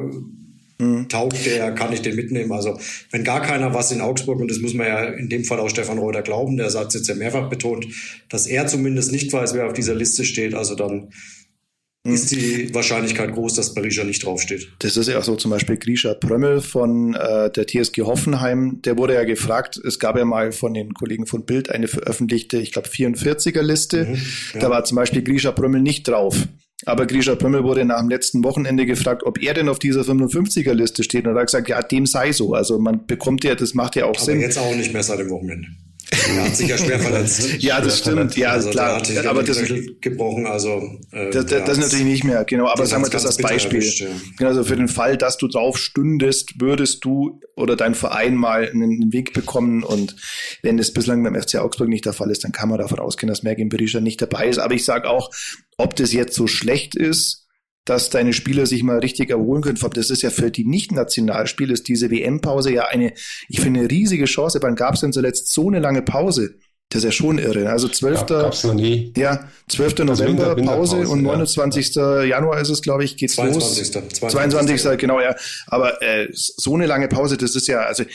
Mhm. 0.79 1.09
Taugt 1.09 1.45
der, 1.45 1.74
kann 1.74 1.91
ich 1.91 2.01
den 2.01 2.15
mitnehmen? 2.15 2.51
Also 2.51 2.79
wenn 3.12 3.24
gar 3.24 3.41
keiner 3.41 3.74
was 3.74 3.91
in 3.91 4.01
Augsburg, 4.01 4.39
und 4.39 4.50
das 4.50 4.59
muss 4.59 4.74
man 4.74 4.88
ja 4.88 5.03
in 5.03 5.29
dem 5.29 5.43
Fall 5.43 5.59
auch 5.59 5.69
Stefan 5.69 6.00
Reuter 6.00 6.21
glauben, 6.21 6.57
der 6.57 6.69
Satz 6.69 6.93
jetzt 6.93 7.07
ja 7.07 7.15
mehrfach 7.15 7.50
betont, 7.50 7.88
dass 8.29 8.48
er 8.48 8.65
zumindest 8.65 9.12
nicht 9.12 9.31
weiß, 9.31 9.53
wer 9.53 9.67
auf 9.67 9.74
dieser 9.74 9.93
Liste 9.93 10.24
steht, 10.24 10.55
also 10.55 10.75
dann 10.75 11.09
mhm. 12.05 12.13
ist 12.13 12.31
die 12.31 12.74
Wahrscheinlichkeit 12.74 13.33
groß, 13.33 13.55
dass 13.55 13.74
Berisha 13.74 14.05
nicht 14.05 14.24
draufsteht. 14.24 14.69
Das 14.79 14.95
ist 14.95 15.09
ja 15.09 15.19
auch 15.19 15.24
so 15.24 15.36
zum 15.36 15.51
Beispiel 15.51 15.75
Grisha 15.75 16.13
Prömmel 16.13 16.62
von 16.62 17.13
äh, 17.13 17.51
der 17.51 17.67
TSG 17.67 18.03
Hoffenheim, 18.03 18.81
der 18.81 18.98
wurde 18.98 19.15
ja 19.15 19.25
gefragt, 19.25 19.77
es 19.86 20.00
gab 20.00 20.17
ja 20.17 20.24
mal 20.24 20.53
von 20.53 20.74
den 20.74 20.93
Kollegen 20.93 21.25
von 21.25 21.45
Bild 21.45 21.69
eine 21.69 21.89
veröffentlichte, 21.89 22.57
ich 22.57 22.71
glaube 22.71 22.88
44er 22.88 23.62
Liste, 23.62 24.05
mhm, 24.05 24.21
ja. 24.53 24.59
da 24.62 24.69
war 24.69 24.86
zum 24.86 24.95
Beispiel 24.95 25.24
Grisha 25.24 25.51
Prömmel 25.51 25.81
nicht 25.81 26.07
drauf. 26.07 26.48
Aber 26.86 27.05
Grisha 27.05 27.36
Prömmel 27.36 27.63
wurde 27.63 27.83
nach 27.83 28.00
dem 28.00 28.09
letzten 28.09 28.43
Wochenende 28.43 28.86
gefragt, 28.86 29.24
ob 29.25 29.41
er 29.41 29.53
denn 29.53 29.67
auf 29.67 29.79
dieser 29.79 30.01
55er 30.01 30.74
Liste 30.74 31.03
steht. 31.03 31.27
Und 31.27 31.36
er 31.36 31.41
hat 31.41 31.48
gesagt, 31.48 31.67
ja, 31.67 31.81
dem 31.81 32.05
sei 32.05 32.31
so. 32.31 32.53
Also 32.53 32.79
man 32.79 33.05
bekommt 33.05 33.43
ja, 33.43 33.55
das 33.55 33.74
macht 33.74 33.95
ja 33.95 34.05
auch 34.05 34.15
Aber 34.15 34.19
Sinn. 34.19 34.38
Aber 34.38 34.45
jetzt 34.45 34.57
auch 34.57 34.75
nicht 34.75 34.93
mehr 34.93 35.03
seit 35.03 35.19
dem 35.19 35.29
Wochenende. 35.29 35.67
Er 36.11 36.45
hat 36.45 36.55
sich 36.55 36.67
ja 36.67 36.77
schwer 36.77 36.99
verletzt. 36.99 37.53
ja, 37.59 37.81
das 37.81 37.99
stimmt. 37.99 38.35
Ja, 38.35 38.51
also 38.51 38.69
klar. 38.69 39.01
aber 39.27 39.43
das 39.43 39.61
gebrochen. 40.01 40.45
Also 40.47 40.97
äh, 41.11 41.29
das, 41.29 41.45
das, 41.45 41.65
das 41.65 41.77
natürlich 41.77 42.05
nicht 42.05 42.23
mehr. 42.23 42.43
Genau. 42.45 42.67
Aber 42.67 42.85
sagen 42.85 43.03
wir 43.03 43.09
das 43.09 43.25
als 43.25 43.37
Beispiel. 43.37 43.79
Erwischt, 43.79 44.01
ja. 44.01 44.07
Genau, 44.37 44.49
also 44.49 44.63
für 44.63 44.75
den 44.75 44.87
Fall, 44.87 45.17
dass 45.17 45.37
du 45.37 45.47
drauf 45.47 45.77
stündest, 45.77 46.59
würdest 46.59 47.05
du 47.05 47.39
oder 47.55 47.75
dein 47.75 47.93
Verein 47.93 48.35
mal 48.35 48.69
einen 48.69 49.13
Weg 49.13 49.33
bekommen. 49.33 49.83
Und 49.83 50.15
wenn 50.63 50.77
das 50.77 50.91
bislang 50.91 51.23
beim 51.23 51.39
FC 51.39 51.55
Augsburg 51.55 51.89
nicht 51.89 52.05
der 52.05 52.13
Fall 52.13 52.31
ist, 52.31 52.43
dann 52.43 52.51
kann 52.51 52.69
man 52.69 52.79
davon 52.79 52.99
ausgehen, 52.99 53.29
dass 53.29 53.43
Mergin 53.43 53.69
Berisha 53.69 53.99
nicht 53.99 54.21
dabei 54.21 54.47
ist. 54.47 54.57
Aber 54.57 54.73
ich 54.73 54.85
sage 54.85 55.09
auch, 55.09 55.29
ob 55.77 55.95
das 55.95 56.11
jetzt 56.13 56.35
so 56.35 56.47
schlecht 56.47 56.95
ist, 56.95 57.48
dass 57.86 58.09
deine 58.09 58.33
Spieler 58.33 58.65
sich 58.65 58.83
mal 58.83 59.00
richtig 59.00 59.29
erholen 59.29 59.62
können. 59.62 59.79
Das 59.93 60.09
ist 60.09 60.21
ja 60.21 60.29
für 60.29 60.51
die 60.51 60.65
Nicht-Nationalspiele 60.65 61.74
ist 61.74 61.88
diese 61.88 62.12
WM-Pause 62.12 62.71
ja 62.71 62.86
eine, 62.86 63.13
ich 63.48 63.62
finde, 63.62 63.81
eine 63.81 63.91
riesige 63.91 64.25
Chance. 64.25 64.59
Wann 64.62 64.75
gab 64.75 64.95
es 64.95 65.01
denn 65.01 65.13
zuletzt 65.13 65.51
so 65.51 65.67
eine 65.67 65.79
lange 65.79 66.01
Pause? 66.01 66.55
Das 66.91 67.03
ist 67.03 67.05
ja 67.05 67.12
schon 67.12 67.38
irre. 67.38 67.69
Also 67.69 67.88
12. 67.88 68.25
Ja, 68.29 68.74
nie. 68.74 69.13
Ja, 69.15 69.48
12. 69.67 70.00
Also 70.00 70.24
November 70.24 70.57
Winter, 70.57 70.71
Pause 70.71 71.07
und 71.07 71.21
29. 71.21 71.93
Ja. 71.93 72.24
Januar 72.24 72.59
ist 72.59 72.69
es, 72.69 72.81
glaube 72.81 73.03
ich, 73.03 73.15
geht's 73.15 73.36
22. 73.36 73.93
los. 73.93 74.07
22. 74.09 74.81
22. 74.81 74.98
genau, 74.98 75.21
ja. 75.21 75.36
Aber 75.67 76.01
äh, 76.01 76.29
so 76.31 76.74
eine 76.74 76.88
lange 76.88 77.07
Pause, 77.07 77.38
das 77.38 77.55
ist 77.55 77.67
ja 77.67 77.81
also 77.81 78.05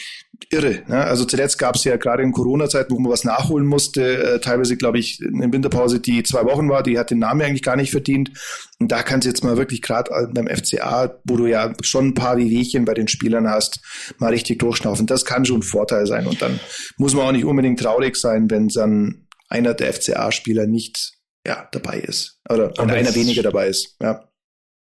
irre. 0.50 0.82
Ne? 0.88 1.04
Also 1.04 1.24
zuletzt 1.24 1.56
gab 1.58 1.76
es 1.76 1.84
ja 1.84 1.96
gerade 1.96 2.24
in 2.24 2.32
Corona-Zeit, 2.32 2.90
wo 2.90 2.98
man 2.98 3.12
was 3.12 3.22
nachholen 3.22 3.64
musste, 3.64 4.34
äh, 4.34 4.40
teilweise, 4.40 4.76
glaube 4.76 4.98
ich, 4.98 5.20
eine 5.24 5.52
Winterpause, 5.52 6.00
die 6.00 6.24
zwei 6.24 6.44
Wochen 6.44 6.68
war, 6.68 6.82
die 6.82 6.98
hat 6.98 7.12
den 7.12 7.20
Namen 7.20 7.42
eigentlich 7.42 7.62
gar 7.62 7.76
nicht 7.76 7.92
verdient. 7.92 8.32
Und 8.84 8.92
da 8.92 9.02
kannst 9.02 9.24
du 9.24 9.30
jetzt 9.30 9.42
mal 9.42 9.56
wirklich 9.56 9.80
gerade 9.80 10.10
beim 10.34 10.46
FCA, 10.46 11.18
wo 11.24 11.38
du 11.38 11.46
ja 11.46 11.72
schon 11.80 12.08
ein 12.08 12.14
paar 12.14 12.36
Wehwehchen 12.36 12.84
bei 12.84 12.92
den 12.92 13.08
Spielern 13.08 13.48
hast, 13.48 13.80
mal 14.18 14.28
richtig 14.28 14.58
durchschnaufen. 14.58 15.06
Das 15.06 15.24
kann 15.24 15.46
schon 15.46 15.60
ein 15.60 15.62
Vorteil 15.62 16.06
sein. 16.06 16.26
Und 16.26 16.42
dann 16.42 16.60
muss 16.98 17.14
man 17.14 17.24
auch 17.24 17.32
nicht 17.32 17.46
unbedingt 17.46 17.80
traurig 17.80 18.14
sein, 18.14 18.50
wenn 18.50 18.68
dann 18.68 19.26
einer 19.48 19.72
der 19.72 19.90
FCA-Spieler 19.90 20.66
nicht 20.66 21.14
ja, 21.46 21.66
dabei 21.72 21.98
ist. 21.98 22.42
Oder 22.46 22.74
wenn 22.76 22.90
einer 22.90 23.14
weniger 23.14 23.42
dabei 23.42 23.68
ist. 23.68 23.96
Ja. 24.02 24.28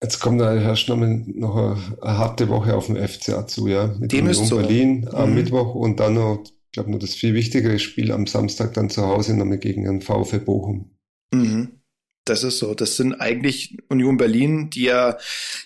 Jetzt 0.03 0.19
kommt 0.19 0.41
da 0.41 0.53
herrscht 0.53 0.89
noch, 0.89 0.97
noch 0.97 1.55
eine, 1.55 1.77
eine, 2.01 2.19
harte 2.19 2.49
Woche 2.49 2.75
auf 2.75 2.87
dem 2.87 2.97
FCA 2.97 3.47
zu, 3.47 3.69
ja. 3.69 3.87
Mit 4.01 4.11
dem 4.11 4.27
ist 4.27 4.45
so. 4.49 4.57
Berlin 4.57 5.09
am 5.13 5.29
mhm. 5.29 5.37
Mittwoch 5.37 5.77
und 5.77 6.01
dann 6.01 6.15
noch, 6.15 6.43
ich 6.45 6.73
glaube, 6.73 6.91
nur 6.91 6.99
das 6.99 7.15
viel 7.15 7.35
wichtigere 7.35 7.79
Spiel 7.79 8.11
am 8.11 8.27
Samstag 8.27 8.75
dann 8.75 8.91
zu 8.91 9.07
Hause 9.07 9.37
nochmal 9.37 9.59
gegen 9.59 9.85
den 9.85 10.01
VfB 10.01 10.39
Bochum. 10.39 10.91
Mhm. 11.33 11.82
Das 12.25 12.45
ist 12.45 12.59
so. 12.59 12.75
Das 12.75 12.97
sind 12.97 13.15
eigentlich 13.15 13.77
Union 13.89 14.17
Berlin, 14.17 14.71
die 14.71 14.85
ja 14.85 15.19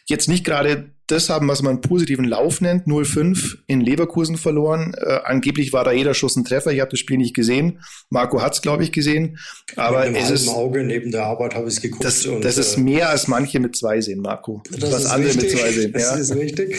jetzt 0.07 0.29
nicht 0.29 0.45
gerade 0.45 0.91
das 1.07 1.31
haben, 1.31 1.47
was 1.49 1.63
man 1.63 1.75
einen 1.75 1.81
positiven 1.83 2.25
Lauf 2.25 2.61
nennt. 2.61 2.87
0-5 2.87 3.59
in 3.67 3.81
Leverkusen 3.81 4.37
verloren. 4.37 4.93
Äh, 4.99 5.21
angeblich 5.25 5.73
war 5.73 5.85
da 5.85 5.93
jeder 5.93 6.15
Schuss 6.15 6.35
ein 6.37 6.45
Treffer. 6.45 6.73
Ich 6.73 6.81
habe 6.81 6.91
das 6.91 6.99
Spiel 6.99 7.19
nicht 7.19 7.35
gesehen. 7.35 7.81
Marco 8.11 8.43
hat's, 8.43 8.61
glaube 8.61 8.83
ich, 8.83 8.91
gesehen. 8.91 9.39
Aber 9.77 10.07
es 10.07 10.31
ist 10.31 10.49
Auge 10.49 10.83
neben 10.83 11.13
der 11.13 11.25
Arbeit 11.25 11.55
habe 11.55 11.69
ich 11.69 11.81
geguckt. 11.81 12.05
Das, 12.05 12.27
und, 12.27 12.45
das 12.45 12.59
ist 12.59 12.77
äh, 12.77 12.81
mehr 12.81 13.11
als 13.11 13.29
manche 13.29 13.61
mit 13.61 13.77
zwei 13.77 14.01
sehen, 14.01 14.21
Marco. 14.21 14.63
Das 14.71 14.93
was 14.93 15.07
andere 15.07 15.31
richtig. 15.31 15.53
mit 15.53 15.61
zwei 15.61 15.73
sehen. 15.73 15.93
Das 15.97 16.03
ja. 16.03 16.17
ist 16.17 16.35
richtig. 16.35 16.77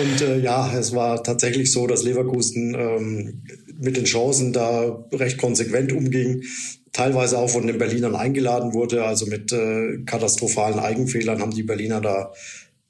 Und 0.00 0.20
äh, 0.20 0.38
ja, 0.40 0.76
es 0.76 0.94
war 0.94 1.22
tatsächlich 1.22 1.72
so, 1.72 1.86
dass 1.86 2.02
Leverkusen 2.02 2.74
ähm, 2.74 3.42
mit 3.78 3.96
den 3.96 4.04
Chancen 4.04 4.52
da 4.52 5.04
recht 5.12 5.38
konsequent 5.38 5.92
umging 5.92 6.42
teilweise 6.92 7.38
auch 7.38 7.50
von 7.50 7.66
den 7.66 7.78
Berlinern 7.78 8.14
eingeladen 8.14 8.74
wurde. 8.74 9.04
Also 9.04 9.26
mit 9.26 9.52
äh, 9.52 9.98
katastrophalen 10.04 10.78
Eigenfehlern 10.78 11.40
haben 11.40 11.52
die 11.52 11.62
Berliner 11.62 12.00
da 12.00 12.32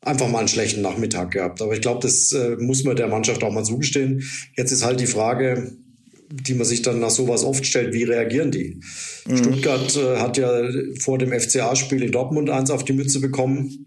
einfach 0.02 0.28
mal 0.28 0.38
einen 0.38 0.49
schlechten 0.49 0.80
Nachmittag 0.80 1.33
gehabt. 1.33 1.61
Aber 1.61 1.75
ich 1.75 1.80
glaube, 1.80 2.00
das 2.00 2.33
äh, 2.33 2.57
muss 2.59 2.85
man 2.85 2.97
der 2.97 3.09
Mannschaft 3.09 3.42
auch 3.42 3.52
mal 3.52 3.64
zugestehen. 3.64 4.23
Jetzt 4.57 4.73
ist 4.73 4.85
halt 4.85 5.00
die 5.00 5.07
Frage, 5.07 5.73
die 6.33 6.55
man 6.55 6.64
sich 6.64 6.83
dann 6.83 7.01
nach 7.01 7.11
sowas 7.11 7.44
oft 7.44 7.66
stellt, 7.66 7.92
wie 7.92 8.05
reagieren 8.05 8.51
die? 8.53 8.81
Mhm. 9.27 9.37
Stuttgart 9.37 9.96
äh, 9.96 10.16
hat 10.18 10.38
ja 10.38 10.62
vor 11.01 11.18
dem 11.18 11.33
FCA-Spiel 11.33 12.03
in 12.03 12.12
Dortmund 12.12 12.51
eins 12.51 12.70
auf 12.70 12.85
die 12.85 12.92
Mütze 12.92 13.20
bekommen 13.20 13.87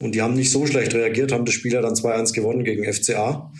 und 0.00 0.14
die 0.14 0.20
haben 0.20 0.34
nicht 0.34 0.50
so 0.50 0.66
schlecht 0.66 0.92
reagiert, 0.94 1.32
haben 1.32 1.44
das 1.44 1.54
Spiel 1.54 1.72
ja 1.72 1.80
dann 1.80 1.94
2-1 1.94 2.34
gewonnen 2.34 2.64
gegen 2.64 2.84
FCA. 2.92 3.52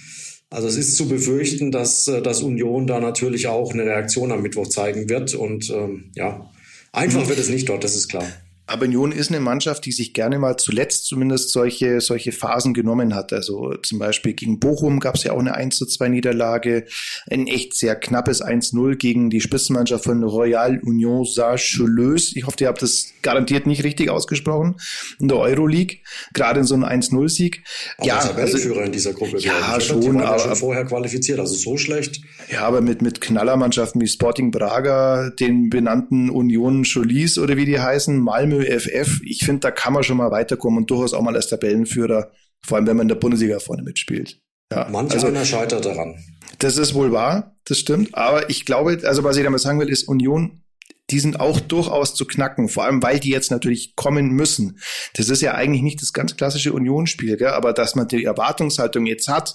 Also 0.50 0.68
es 0.68 0.76
ist 0.76 0.96
zu 0.96 1.08
befürchten, 1.08 1.72
dass, 1.72 2.06
äh, 2.08 2.22
dass 2.22 2.42
Union 2.42 2.86
da 2.86 3.00
natürlich 3.00 3.48
auch 3.48 3.72
eine 3.72 3.84
Reaktion 3.84 4.32
am 4.32 4.42
Mittwoch 4.42 4.68
zeigen 4.68 5.08
wird. 5.08 5.34
Und 5.34 5.70
ähm, 5.70 6.10
ja, 6.14 6.50
einfach 6.92 7.28
wird 7.28 7.38
es 7.38 7.48
nicht 7.48 7.68
dort, 7.68 7.84
das 7.84 7.96
ist 7.96 8.08
klar. 8.08 8.26
Aber 8.66 8.86
Union 8.86 9.12
ist 9.12 9.30
eine 9.30 9.40
Mannschaft, 9.40 9.84
die 9.84 9.92
sich 9.92 10.14
gerne 10.14 10.38
mal 10.38 10.56
zuletzt 10.56 11.04
zumindest 11.06 11.50
solche, 11.50 12.00
solche 12.00 12.32
Phasen 12.32 12.72
genommen 12.72 13.14
hat. 13.14 13.32
Also 13.34 13.74
zum 13.82 13.98
Beispiel 13.98 14.32
gegen 14.32 14.58
Bochum 14.58 15.00
gab 15.00 15.16
es 15.16 15.24
ja 15.24 15.32
auch 15.32 15.38
eine 15.38 15.54
1 15.54 15.76
zu 15.76 15.84
2 15.84 16.08
Niederlage, 16.08 16.86
ein 17.30 17.46
echt 17.46 17.76
sehr 17.76 17.94
knappes 17.94 18.42
1-0 18.42 18.96
gegen 18.96 19.28
die 19.28 19.42
Spitzenmannschaft 19.42 20.04
von 20.04 20.24
Royal 20.24 20.80
Union 20.80 21.26
Saint-Cheleuse. 21.26 22.38
Ich 22.38 22.46
hoffe, 22.46 22.56
ihr 22.60 22.68
habt 22.68 22.80
das 22.80 23.12
garantiert 23.20 23.66
nicht 23.66 23.84
richtig 23.84 24.08
ausgesprochen. 24.08 24.76
In 25.20 25.28
der 25.28 25.38
Euroleague, 25.38 25.98
gerade 26.32 26.60
in 26.60 26.66
so 26.66 26.74
einem 26.74 26.84
1-0-Sieg. 26.84 27.62
Ja, 28.02 28.18
also, 28.18 28.72
in 28.80 28.92
dieser 28.92 29.12
Gruppe. 29.12 29.38
Ja, 29.40 29.78
schon. 29.78 30.00
Die 30.00 30.08
aber, 30.08 30.20
ja 30.22 30.38
schon 30.38 30.56
vorher 30.56 30.86
qualifiziert, 30.86 31.38
also 31.38 31.54
so 31.54 31.76
schlecht. 31.76 32.22
Ja, 32.50 32.62
aber 32.62 32.80
mit, 32.80 33.02
mit 33.02 33.20
Knallermannschaften 33.20 34.00
wie 34.00 34.06
Sporting 34.06 34.50
Braga, 34.50 35.30
den 35.30 35.68
benannten 35.68 36.30
Union 36.30 36.84
Cholis 36.84 37.38
oder 37.38 37.58
wie 37.58 37.66
die 37.66 37.78
heißen, 37.78 38.18
Malmö 38.18 38.53
Malmö 38.54 38.78
FF, 38.78 39.20
ich 39.24 39.44
finde, 39.44 39.60
da 39.60 39.70
kann 39.70 39.92
man 39.92 40.02
schon 40.02 40.16
mal 40.16 40.30
weiterkommen 40.30 40.80
und 40.80 40.90
durchaus 40.90 41.14
auch 41.14 41.22
mal 41.22 41.34
als 41.34 41.48
Tabellenführer, 41.48 42.30
vor 42.64 42.76
allem 42.76 42.86
wenn 42.86 42.96
man 42.96 43.04
in 43.04 43.08
der 43.08 43.14
Bundesliga 43.16 43.58
vorne 43.58 43.82
mitspielt. 43.82 44.40
Ja, 44.72 44.88
Manch 44.90 45.12
also, 45.12 45.26
einer 45.26 45.44
scheitert 45.44 45.84
daran. 45.84 46.16
Das 46.58 46.78
ist 46.78 46.94
wohl 46.94 47.12
wahr, 47.12 47.56
das 47.64 47.78
stimmt. 47.78 48.14
Aber 48.14 48.48
ich 48.50 48.64
glaube, 48.64 49.00
also 49.04 49.24
was 49.24 49.36
ich 49.36 49.44
damit 49.44 49.60
sagen 49.60 49.80
will, 49.80 49.88
ist 49.88 50.08
Union, 50.08 50.62
die 51.10 51.20
sind 51.20 51.38
auch 51.38 51.60
durchaus 51.60 52.14
zu 52.14 52.24
knacken, 52.24 52.68
vor 52.68 52.84
allem 52.84 53.02
weil 53.02 53.20
die 53.20 53.30
jetzt 53.30 53.50
natürlich 53.50 53.94
kommen 53.94 54.30
müssen. 54.30 54.78
Das 55.14 55.28
ist 55.28 55.42
ja 55.42 55.52
eigentlich 55.52 55.82
nicht 55.82 56.00
das 56.00 56.14
ganz 56.14 56.36
klassische 56.36 56.72
Unionsspiel, 56.72 57.44
aber 57.44 57.74
dass 57.74 57.94
man 57.94 58.08
die 58.08 58.24
Erwartungshaltung 58.24 59.04
jetzt 59.04 59.28
hat, 59.28 59.54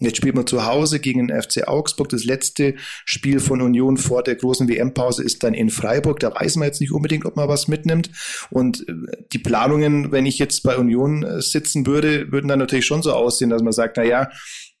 Jetzt 0.00 0.16
spielt 0.16 0.34
man 0.34 0.46
zu 0.46 0.66
Hause 0.66 0.98
gegen 0.98 1.28
den 1.28 1.40
FC 1.40 1.68
Augsburg. 1.68 2.08
Das 2.08 2.24
letzte 2.24 2.74
Spiel 3.04 3.38
von 3.38 3.60
Union 3.60 3.96
vor 3.96 4.24
der 4.24 4.34
großen 4.34 4.68
WM-Pause 4.68 5.22
ist 5.22 5.44
dann 5.44 5.54
in 5.54 5.70
Freiburg. 5.70 6.18
Da 6.18 6.34
weiß 6.34 6.56
man 6.56 6.66
jetzt 6.66 6.80
nicht 6.80 6.92
unbedingt, 6.92 7.24
ob 7.26 7.36
man 7.36 7.48
was 7.48 7.68
mitnimmt. 7.68 8.10
Und 8.50 8.88
äh, 8.88 8.92
die 9.32 9.38
Planungen, 9.38 10.10
wenn 10.10 10.26
ich 10.26 10.38
jetzt 10.38 10.64
bei 10.64 10.76
Union 10.76 11.22
äh, 11.22 11.40
sitzen 11.40 11.86
würde, 11.86 12.32
würden 12.32 12.48
dann 12.48 12.58
natürlich 12.58 12.86
schon 12.86 13.02
so 13.02 13.12
aussehen, 13.12 13.50
dass 13.50 13.62
man 13.62 13.72
sagt, 13.72 13.96
na 13.96 14.02
ja, 14.02 14.30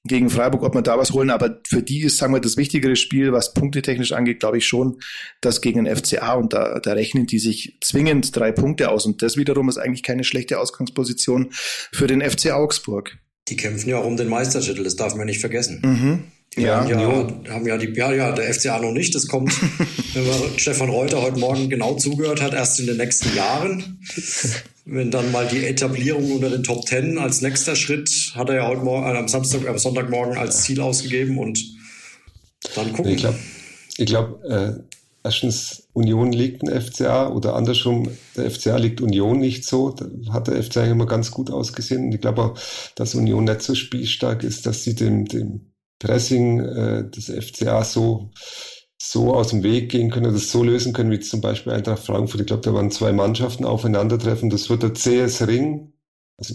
gegen 0.06 0.28
Freiburg, 0.28 0.62
ob 0.62 0.74
man 0.74 0.84
da 0.84 0.98
was 0.98 1.12
holen, 1.12 1.30
aber 1.30 1.60
für 1.66 1.82
die 1.82 2.02
ist, 2.02 2.18
sagen 2.18 2.34
wir, 2.34 2.40
das 2.40 2.58
wichtigere 2.58 2.94
Spiel, 2.94 3.32
was 3.32 3.54
punktetechnisch 3.54 4.12
angeht, 4.12 4.40
glaube 4.40 4.58
ich 4.58 4.66
schon, 4.66 4.98
das 5.40 5.62
gegen 5.62 5.84
den 5.84 5.96
FCA 5.96 6.34
und 6.34 6.52
da, 6.52 6.78
da 6.78 6.92
rechnen 6.92 7.24
die 7.24 7.38
sich 7.38 7.78
zwingend 7.80 8.36
drei 8.36 8.52
Punkte 8.52 8.90
aus 8.90 9.06
und 9.06 9.22
das 9.22 9.38
wiederum 9.38 9.70
ist 9.70 9.78
eigentlich 9.78 10.02
keine 10.02 10.24
schlechte 10.24 10.58
Ausgangsposition 10.58 11.48
für 11.50 12.06
den 12.06 12.20
FC 12.20 12.50
Augsburg. 12.50 13.16
Die 13.48 13.56
kämpfen 13.56 13.90
ja 13.90 13.98
auch 13.98 14.06
um 14.06 14.16
den 14.16 14.28
Meistertitel, 14.28 14.84
das 14.84 14.96
darf 14.96 15.14
man 15.14 15.26
nicht 15.26 15.40
vergessen. 15.40 15.80
Mhm. 15.84 16.24
Die 16.56 16.62
ja, 16.62 16.86
ja, 16.86 17.26
haben 17.48 17.66
ja 17.66 17.76
die, 17.76 17.92
ja, 17.94 18.12
ja, 18.12 18.32
der 18.32 18.54
FCA 18.54 18.78
noch 18.78 18.92
nicht. 18.92 19.14
Das 19.14 19.26
kommt, 19.26 19.52
wenn 20.14 20.26
man 20.26 20.36
Stefan 20.56 20.88
Reuter 20.88 21.20
heute 21.20 21.38
Morgen 21.38 21.68
genau 21.68 21.96
zugehört 21.96 22.40
hat, 22.40 22.54
erst 22.54 22.78
in 22.78 22.86
den 22.86 22.96
nächsten 22.96 23.34
Jahren. 23.34 23.98
Wenn 24.84 25.10
dann 25.10 25.32
mal 25.32 25.48
die 25.48 25.64
Etablierung 25.64 26.30
unter 26.30 26.50
den 26.50 26.62
Top 26.62 26.86
Ten 26.86 27.18
als 27.18 27.40
nächster 27.40 27.74
Schritt, 27.74 28.32
hat 28.34 28.50
er 28.50 28.56
ja 28.56 28.68
heute 28.68 28.82
Morgen, 28.82 29.06
äh, 29.06 29.18
am 29.18 29.28
Samstag, 29.28 29.66
am 29.66 29.78
Sonntagmorgen 29.78 30.36
als 30.36 30.62
Ziel 30.62 30.80
ausgegeben 30.80 31.38
und 31.38 31.58
dann 32.74 32.92
gucken. 32.92 33.12
Ich 33.12 33.18
glaube, 33.18 33.38
ich 33.96 34.06
glaub, 34.06 34.44
äh, 34.44 34.74
erstens 35.24 35.88
Union 35.94 36.32
liegt 36.32 36.62
ein 36.62 36.80
FCA 36.80 37.28
oder 37.30 37.56
andersrum, 37.56 38.10
der 38.36 38.50
FCA 38.50 38.76
liegt 38.76 39.00
Union 39.00 39.38
nicht 39.40 39.64
so. 39.64 39.90
Da 39.90 40.06
hat 40.32 40.46
der 40.46 40.62
FCA 40.62 40.84
immer 40.84 41.06
ganz 41.06 41.30
gut 41.30 41.50
ausgesehen. 41.50 42.04
Und 42.04 42.14
ich 42.14 42.20
glaube 42.20 42.42
auch, 42.42 42.58
dass 42.94 43.14
Union 43.14 43.44
nicht 43.44 43.62
so 43.62 43.74
spielstark 43.74 44.44
ist, 44.44 44.66
dass 44.66 44.84
sie 44.84 44.94
dem, 44.94 45.24
dem 45.24 45.72
Pressing 45.98 46.60
äh, 46.60 47.10
des 47.10 47.30
FCA 47.30 47.82
so, 47.84 48.30
so 49.00 49.34
aus 49.34 49.48
dem 49.48 49.62
Weg 49.62 49.90
gehen 49.90 50.10
können, 50.10 50.32
das 50.32 50.50
so 50.50 50.62
lösen 50.62 50.92
können, 50.92 51.10
wie 51.10 51.20
zum 51.20 51.40
Beispiel 51.40 51.72
Eintracht 51.72 52.04
Frankfurt. 52.04 52.42
Ich 52.42 52.46
glaube, 52.46 52.62
da 52.62 52.74
waren 52.74 52.90
zwei 52.90 53.12
Mannschaften 53.12 53.64
aufeinandertreffen. 53.64 54.50
Das 54.50 54.68
wird 54.68 54.82
der 54.82 54.92
CS 54.92 55.46
Ring, 55.46 55.94
also 56.36 56.54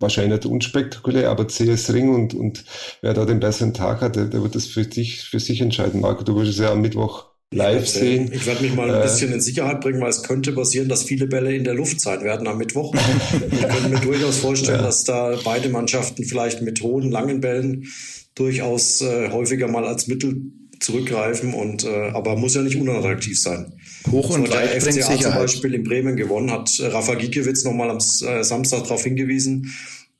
wahrscheinlich 0.00 0.40
nicht 0.40 0.46
unspektakulär, 0.46 1.30
aber 1.30 1.46
CS 1.46 1.92
Ring 1.92 2.14
und, 2.14 2.34
und 2.34 2.64
wer 3.02 3.14
da 3.14 3.24
den 3.24 3.40
besseren 3.40 3.72
Tag 3.72 4.00
hat, 4.00 4.16
der, 4.16 4.26
der 4.26 4.42
wird 4.42 4.54
das 4.56 4.66
für 4.66 4.84
sich, 4.84 5.22
für 5.22 5.40
sich 5.40 5.60
entscheiden. 5.60 6.00
Marco, 6.00 6.24
du 6.24 6.34
würdest 6.34 6.58
ja 6.58 6.72
am 6.72 6.80
Mittwoch 6.80 7.31
live 7.52 7.86
sehen. 7.86 8.30
Ich 8.32 8.46
werde 8.46 8.62
mich 8.62 8.74
mal 8.74 8.90
ein 8.90 9.00
äh, 9.00 9.02
bisschen 9.02 9.32
in 9.32 9.40
Sicherheit 9.40 9.80
bringen, 9.80 10.00
weil 10.00 10.10
es 10.10 10.22
könnte 10.22 10.52
passieren, 10.52 10.88
dass 10.88 11.04
viele 11.04 11.26
Bälle 11.26 11.54
in 11.54 11.64
der 11.64 11.74
Luft 11.74 12.00
sein 12.00 12.22
werden 12.22 12.46
am 12.48 12.58
Mittwoch. 12.58 12.94
ich 13.52 13.60
könnte 13.60 13.88
mir 13.88 14.00
durchaus 14.00 14.38
vorstellen, 14.38 14.80
ja. 14.80 14.86
dass 14.86 15.04
da 15.04 15.38
beide 15.44 15.68
Mannschaften 15.68 16.24
vielleicht 16.24 16.62
mit 16.62 16.82
hohen, 16.82 17.10
langen 17.10 17.40
Bällen 17.40 17.86
durchaus 18.34 19.02
äh, 19.02 19.30
häufiger 19.30 19.68
mal 19.68 19.86
als 19.86 20.06
Mittel 20.08 20.42
zurückgreifen 20.80 21.54
und 21.54 21.84
äh, 21.84 22.10
aber 22.12 22.36
muss 22.36 22.54
ja 22.54 22.62
nicht 22.62 22.76
unattraktiv 22.76 23.40
sein. 23.40 23.72
Hoch 24.10 24.30
und 24.30 24.46
so, 24.48 24.52
weit 24.52 24.74
der 24.74 24.80
FCA 24.80 25.18
zum 25.18 25.34
Beispiel 25.34 25.74
in 25.74 25.84
Bremen 25.84 26.16
gewonnen 26.16 26.50
hat 26.50 26.70
Rafa 26.80 27.14
Giekewitz 27.14 27.64
nochmal 27.64 27.90
am 27.90 27.98
äh, 27.98 28.42
Samstag 28.42 28.82
darauf 28.82 29.04
hingewiesen, 29.04 29.72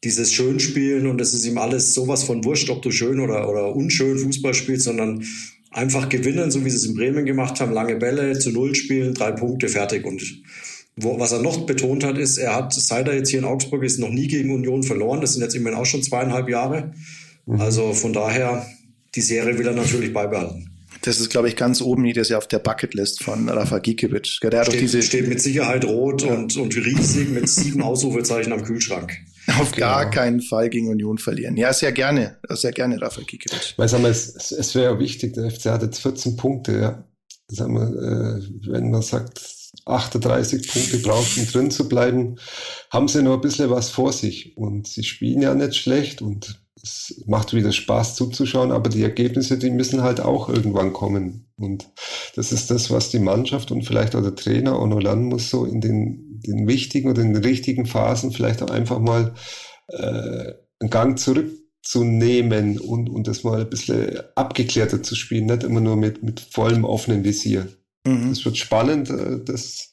dieses 0.04 0.32
Schönspielen 0.32 1.06
und 1.06 1.20
es 1.20 1.34
ist 1.34 1.44
ihm 1.44 1.58
alles 1.58 1.94
sowas 1.94 2.24
von 2.24 2.44
wurscht, 2.44 2.70
ob 2.70 2.82
du 2.82 2.90
schön 2.90 3.20
oder, 3.20 3.48
oder 3.48 3.74
unschön 3.74 4.18
Fußball 4.18 4.54
spielst, 4.54 4.84
sondern 4.84 5.24
einfach 5.72 6.08
gewinnen, 6.08 6.50
so 6.50 6.64
wie 6.64 6.70
sie 6.70 6.76
es 6.76 6.86
in 6.86 6.94
Bremen 6.94 7.24
gemacht 7.24 7.60
haben, 7.60 7.72
lange 7.72 7.96
Bälle, 7.96 8.38
zu 8.38 8.50
Null 8.50 8.74
spielen, 8.74 9.14
drei 9.14 9.32
Punkte, 9.32 9.68
fertig. 9.68 10.04
Und 10.04 10.22
wo, 10.96 11.18
was 11.18 11.32
er 11.32 11.40
noch 11.40 11.66
betont 11.66 12.04
hat, 12.04 12.18
ist, 12.18 12.38
er 12.38 12.54
hat, 12.54 12.72
seit 12.74 13.08
er 13.08 13.14
jetzt 13.14 13.30
hier 13.30 13.38
in 13.38 13.44
Augsburg 13.44 13.82
ist, 13.82 13.98
noch 13.98 14.10
nie 14.10 14.28
gegen 14.28 14.54
Union 14.54 14.82
verloren. 14.82 15.20
Das 15.20 15.32
sind 15.32 15.42
jetzt 15.42 15.54
immerhin 15.54 15.78
auch 15.78 15.86
schon 15.86 16.02
zweieinhalb 16.02 16.48
Jahre. 16.48 16.92
Mhm. 17.46 17.60
Also 17.60 17.94
von 17.94 18.12
daher, 18.12 18.66
die 19.14 19.22
Serie 19.22 19.58
will 19.58 19.66
er 19.66 19.74
natürlich 19.74 20.12
beibehalten. 20.12 20.68
Das 21.00 21.18
ist, 21.18 21.30
glaube 21.30 21.48
ich, 21.48 21.56
ganz 21.56 21.80
oben 21.80 22.04
jedes 22.04 22.28
Jahr 22.28 22.38
auf 22.38 22.46
der 22.46 22.60
Bucketlist 22.60 23.24
von 23.24 23.48
Rafa 23.48 23.78
Gikiewicz. 23.78 24.38
Der 24.40 24.60
hat 24.60 24.68
steht, 24.68 24.82
diese 24.82 25.02
steht 25.02 25.28
mit 25.28 25.40
Sicherheit 25.40 25.84
rot 25.84 26.22
ja. 26.22 26.34
und, 26.34 26.56
und 26.56 26.76
riesig 26.76 27.30
mit 27.30 27.48
sieben 27.48 27.82
Ausrufezeichen 27.82 28.52
am 28.52 28.62
Kühlschrank. 28.62 29.12
Auf 29.58 29.72
genau. 29.72 29.86
gar 29.86 30.10
keinen 30.10 30.40
Fall 30.40 30.70
gegen 30.70 30.88
Union 30.88 31.18
verlieren. 31.18 31.56
Ja, 31.56 31.72
sehr 31.72 31.92
gerne, 31.92 32.38
sehr 32.50 32.72
gerne, 32.72 33.00
Rafa 33.00 33.22
Gikiewicz. 33.22 33.74
Weil, 33.76 33.88
sagen 33.88 34.04
wir, 34.04 34.10
es, 34.10 34.52
es 34.52 34.74
wäre 34.74 34.98
wichtig, 34.98 35.34
der 35.34 35.50
FC 35.50 35.66
hat 35.66 35.82
jetzt 35.82 36.00
14 36.00 36.36
Punkte, 36.36 36.78
ja. 36.78 37.04
Sagen 37.48 37.74
wir, 37.74 38.38
äh, 38.38 38.70
wenn 38.70 38.90
man 38.90 39.02
sagt, 39.02 39.40
38 39.84 40.68
Punkte 40.68 40.98
braucht, 40.98 41.36
um 41.36 41.46
drin 41.46 41.70
zu 41.70 41.88
bleiben, 41.88 42.36
haben 42.90 43.08
sie 43.08 43.22
noch 43.22 43.34
ein 43.34 43.40
bisschen 43.40 43.70
was 43.70 43.90
vor 43.90 44.12
sich. 44.12 44.56
Und 44.56 44.86
sie 44.86 45.02
spielen 45.02 45.42
ja 45.42 45.54
nicht 45.54 45.74
schlecht 45.74 46.22
und 46.22 46.62
es 46.82 47.22
macht 47.26 47.54
wieder 47.54 47.72
Spaß 47.72 48.16
zuzuschauen, 48.16 48.72
aber 48.72 48.88
die 48.88 49.02
Ergebnisse, 49.02 49.56
die 49.56 49.70
müssen 49.70 50.02
halt 50.02 50.20
auch 50.20 50.48
irgendwann 50.48 50.92
kommen. 50.92 51.46
Und 51.56 51.88
das 52.34 52.50
ist 52.50 52.70
das, 52.70 52.90
was 52.90 53.10
die 53.10 53.20
Mannschaft 53.20 53.70
und 53.70 53.82
vielleicht 53.82 54.16
auch 54.16 54.22
der 54.22 54.34
Trainer 54.34 54.80
Ono 54.80 54.98
lernen 54.98 55.26
muss, 55.26 55.48
so 55.48 55.64
in 55.64 55.80
den, 55.80 56.31
den 56.42 56.66
wichtigen 56.66 57.10
oder 57.10 57.22
in 57.22 57.34
den 57.34 57.42
richtigen 57.42 57.86
Phasen 57.86 58.32
vielleicht 58.32 58.62
auch 58.62 58.70
einfach 58.70 58.98
mal 58.98 59.34
äh, 59.88 60.52
einen 60.80 60.90
Gang 60.90 61.18
zurückzunehmen 61.18 62.78
und, 62.78 63.08
und 63.08 63.26
das 63.26 63.44
mal 63.44 63.62
ein 63.62 63.70
bisschen 63.70 64.20
abgeklärter 64.34 65.02
zu 65.02 65.14
spielen, 65.14 65.46
nicht 65.46 65.62
immer 65.62 65.80
nur 65.80 65.96
mit, 65.96 66.22
mit 66.22 66.40
vollem 66.40 66.84
offenen 66.84 67.24
Visier. 67.24 67.68
Mhm. 68.06 68.30
Das 68.30 68.44
wird 68.44 68.56
spannend, 68.56 69.10
äh, 69.10 69.42
das 69.44 69.92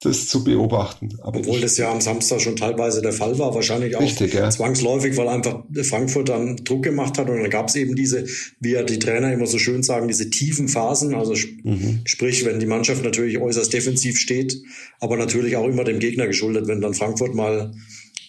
das 0.00 0.28
zu 0.28 0.44
beobachten. 0.44 1.08
Aber 1.22 1.38
Obwohl 1.38 1.60
das 1.60 1.78
ja 1.78 1.90
am 1.90 2.02
Samstag 2.02 2.42
schon 2.42 2.56
teilweise 2.56 3.00
der 3.00 3.14
Fall 3.14 3.38
war, 3.38 3.54
wahrscheinlich 3.54 3.96
auch 3.96 4.02
richtig, 4.02 4.34
ja. 4.34 4.50
zwangsläufig, 4.50 5.16
weil 5.16 5.28
einfach 5.28 5.64
Frankfurt 5.84 6.28
dann 6.28 6.56
Druck 6.56 6.82
gemacht 6.82 7.16
hat 7.16 7.30
und 7.30 7.40
dann 7.40 7.48
gab 7.48 7.68
es 7.68 7.76
eben 7.76 7.96
diese, 7.96 8.26
wie 8.60 8.72
ja 8.72 8.82
die 8.82 8.98
Trainer 8.98 9.32
immer 9.32 9.46
so 9.46 9.58
schön 9.58 9.82
sagen, 9.82 10.06
diese 10.06 10.28
tiefen 10.28 10.68
Phasen, 10.68 11.14
also 11.14 11.34
mhm. 11.62 12.02
sprich, 12.04 12.44
wenn 12.44 12.60
die 12.60 12.66
Mannschaft 12.66 13.02
natürlich 13.04 13.38
äußerst 13.38 13.72
defensiv 13.72 14.18
steht, 14.18 14.60
aber 15.00 15.16
natürlich 15.16 15.56
auch 15.56 15.66
immer 15.66 15.84
dem 15.84 15.98
Gegner 15.98 16.26
geschuldet, 16.26 16.68
wenn 16.68 16.82
dann 16.82 16.92
Frankfurt 16.92 17.34
mal 17.34 17.72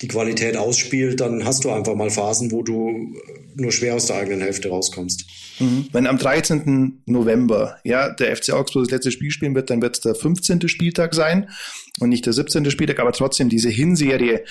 die 0.02 0.08
Qualität 0.08 0.58
ausspielt, 0.58 1.20
dann 1.20 1.46
hast 1.46 1.64
du 1.64 1.72
einfach 1.72 1.96
mal 1.96 2.10
Phasen, 2.10 2.52
wo 2.52 2.62
du 2.62 3.16
nur 3.56 3.72
schwer 3.72 3.96
aus 3.96 4.06
der 4.06 4.18
eigenen 4.18 4.42
Hälfte 4.42 4.70
rauskommst. 4.70 5.26
Mhm. 5.60 5.88
Wenn 5.92 6.08
am 6.08 6.18
13. 6.18 7.02
November 7.06 7.78
ja, 7.84 8.10
der 8.10 8.36
FC 8.36 8.52
Augsburg 8.52 8.84
das 8.86 8.92
letzte 8.92 9.12
Spiel 9.12 9.32
spielen 9.32 9.56
wird, 9.56 9.70
dann 9.70 9.82
wird 9.82 9.96
es 9.96 10.02
der 10.02 10.16
15. 10.16 10.68
Spieltag 10.68 11.16
sein 11.16 11.50
und 12.00 12.10
nicht 12.10 12.26
der 12.26 12.34
17. 12.34 12.70
Spieltag, 12.70 13.00
aber 13.00 13.12
trotzdem 13.12 13.50
diese 13.50 13.70
Hinserie, 13.70 14.44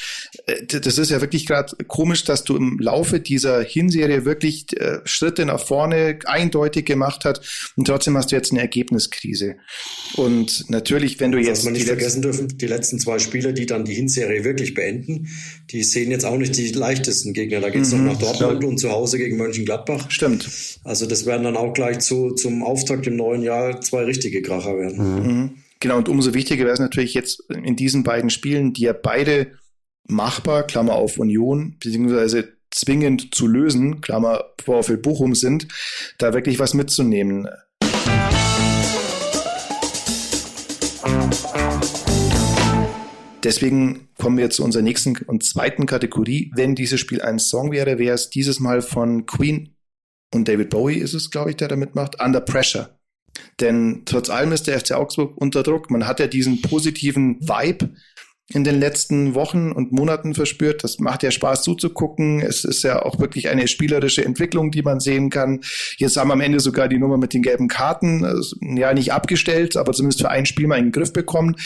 äh, 0.46 0.66
das 0.66 0.98
ist 0.98 1.10
ja 1.10 1.20
wirklich 1.20 1.46
gerade 1.46 1.76
komisch, 1.86 2.24
dass 2.24 2.44
du 2.44 2.56
im 2.56 2.78
Laufe 2.78 3.20
dieser 3.20 3.62
Hinserie 3.62 4.24
wirklich 4.24 4.66
äh, 4.78 4.98
Schritte 5.04 5.44
nach 5.46 5.60
vorne 5.60 6.18
eindeutig 6.26 6.84
gemacht 6.86 7.24
hast 7.24 7.72
und 7.76 7.86
trotzdem 7.86 8.16
hast 8.16 8.32
du 8.32 8.36
jetzt 8.36 8.52
eine 8.52 8.60
Ergebniskrise. 8.60 9.56
Und 10.16 10.68
natürlich, 10.68 11.20
wenn 11.20 11.32
du 11.32 11.38
jetzt... 11.38 11.58
Was 11.58 11.64
man 11.64 11.74
nicht 11.74 11.86
vergessen 11.86 12.22
dürfen, 12.22 12.48
die 12.48 12.66
letzten 12.66 12.98
zwei 12.98 13.18
Spiele, 13.18 13.52
die 13.52 13.66
dann 13.66 13.84
die 13.84 13.94
Hinserie 13.94 14.44
wirklich 14.44 14.74
beenden, 14.74 15.28
die 15.70 15.82
sehen 15.82 16.10
jetzt 16.10 16.24
auch 16.24 16.36
nicht 16.36 16.56
die 16.56 16.72
leichtesten 16.72 17.32
Gegner. 17.32 17.60
Da 17.60 17.70
geht 17.70 17.82
es 17.82 17.92
mhm, 17.92 18.06
noch 18.06 18.20
nach 18.20 18.36
Dortmund 18.38 18.64
und 18.64 18.78
zu 18.78 18.90
Hause 18.90 19.18
gegen 19.18 19.36
Mönchengladbach. 19.36 20.10
Stimmt. 20.10 20.48
Also 20.84 21.06
das 21.06 21.26
werden 21.26 21.44
dann 21.44 21.56
auch 21.56 21.72
gleich 21.72 22.00
zu, 22.00 22.32
zum 22.32 22.62
Auftakt 22.62 23.06
im 23.06 23.16
neuen 23.16 23.42
Jahr 23.42 23.80
zwei 23.80 24.04
richtige 24.04 24.42
Kracher 24.42 24.76
werden. 24.78 24.98
Mhm. 24.98 25.50
Genau, 25.80 25.98
und 25.98 26.08
umso 26.08 26.32
wichtiger 26.32 26.64
wäre 26.64 26.74
es 26.74 26.80
natürlich 26.80 27.14
jetzt 27.14 27.42
in 27.50 27.76
diesen 27.76 28.02
beiden 28.02 28.30
Spielen, 28.30 28.72
die 28.72 28.82
ja 28.82 28.92
beide 28.92 29.52
machbar, 30.08 30.62
Klammer 30.62 30.94
auf 30.94 31.18
Union, 31.18 31.76
beziehungsweise 31.82 32.56
zwingend 32.70 33.34
zu 33.34 33.46
lösen, 33.46 34.00
Klammer 34.00 34.44
VfL 34.62 34.96
Bochum 34.96 35.34
sind, 35.34 35.68
da 36.18 36.32
wirklich 36.32 36.58
was 36.58 36.74
mitzunehmen. 36.74 37.48
Deswegen 43.44 44.08
kommen 44.18 44.38
wir 44.38 44.50
zu 44.50 44.64
unserer 44.64 44.82
nächsten 44.82 45.16
und 45.26 45.44
zweiten 45.44 45.86
Kategorie. 45.86 46.50
Wenn 46.56 46.74
dieses 46.74 46.98
Spiel 46.98 47.22
ein 47.22 47.38
Song 47.38 47.70
wäre, 47.70 47.98
wäre 47.98 48.14
es 48.14 48.28
dieses 48.28 48.58
Mal 48.58 48.82
von 48.82 49.26
Queen 49.26 49.76
und 50.34 50.48
David 50.48 50.70
Bowie 50.70 50.96
ist 50.96 51.14
es, 51.14 51.30
glaube 51.30 51.50
ich, 51.50 51.56
der 51.56 51.68
da 51.68 51.76
mitmacht, 51.76 52.20
Under 52.20 52.40
Pressure. 52.40 52.95
Denn 53.60 54.02
trotz 54.04 54.30
allem 54.30 54.52
ist 54.52 54.66
der 54.66 54.78
FC 54.78 54.92
Augsburg 54.92 55.36
unter 55.36 55.62
Druck. 55.62 55.90
Man 55.90 56.06
hat 56.06 56.20
ja 56.20 56.26
diesen 56.26 56.62
positiven 56.62 57.40
Vibe 57.40 57.90
in 58.48 58.62
den 58.62 58.78
letzten 58.78 59.34
Wochen 59.34 59.72
und 59.72 59.90
Monaten 59.90 60.34
verspürt. 60.34 60.84
Das 60.84 61.00
macht 61.00 61.24
ja 61.24 61.32
Spaß 61.32 61.62
zuzugucken. 61.62 62.40
Es 62.40 62.64
ist 62.64 62.84
ja 62.84 63.02
auch 63.02 63.18
wirklich 63.18 63.48
eine 63.48 63.66
spielerische 63.66 64.24
Entwicklung, 64.24 64.70
die 64.70 64.82
man 64.82 65.00
sehen 65.00 65.30
kann. 65.30 65.62
Jetzt 65.96 66.16
haben 66.16 66.28
wir 66.28 66.34
am 66.34 66.40
Ende 66.40 66.60
sogar 66.60 66.88
die 66.88 66.98
Nummer 66.98 67.18
mit 67.18 67.34
den 67.34 67.42
gelben 67.42 67.66
Karten, 67.66 68.24
also, 68.24 68.56
ja 68.60 68.94
nicht 68.94 69.12
abgestellt, 69.12 69.76
aber 69.76 69.92
zumindest 69.92 70.20
für 70.20 70.30
ein 70.30 70.46
Spiel 70.46 70.68
mal 70.68 70.78
in 70.78 70.86
den 70.86 70.92
Griff 70.92 71.12
bekommen. 71.12 71.56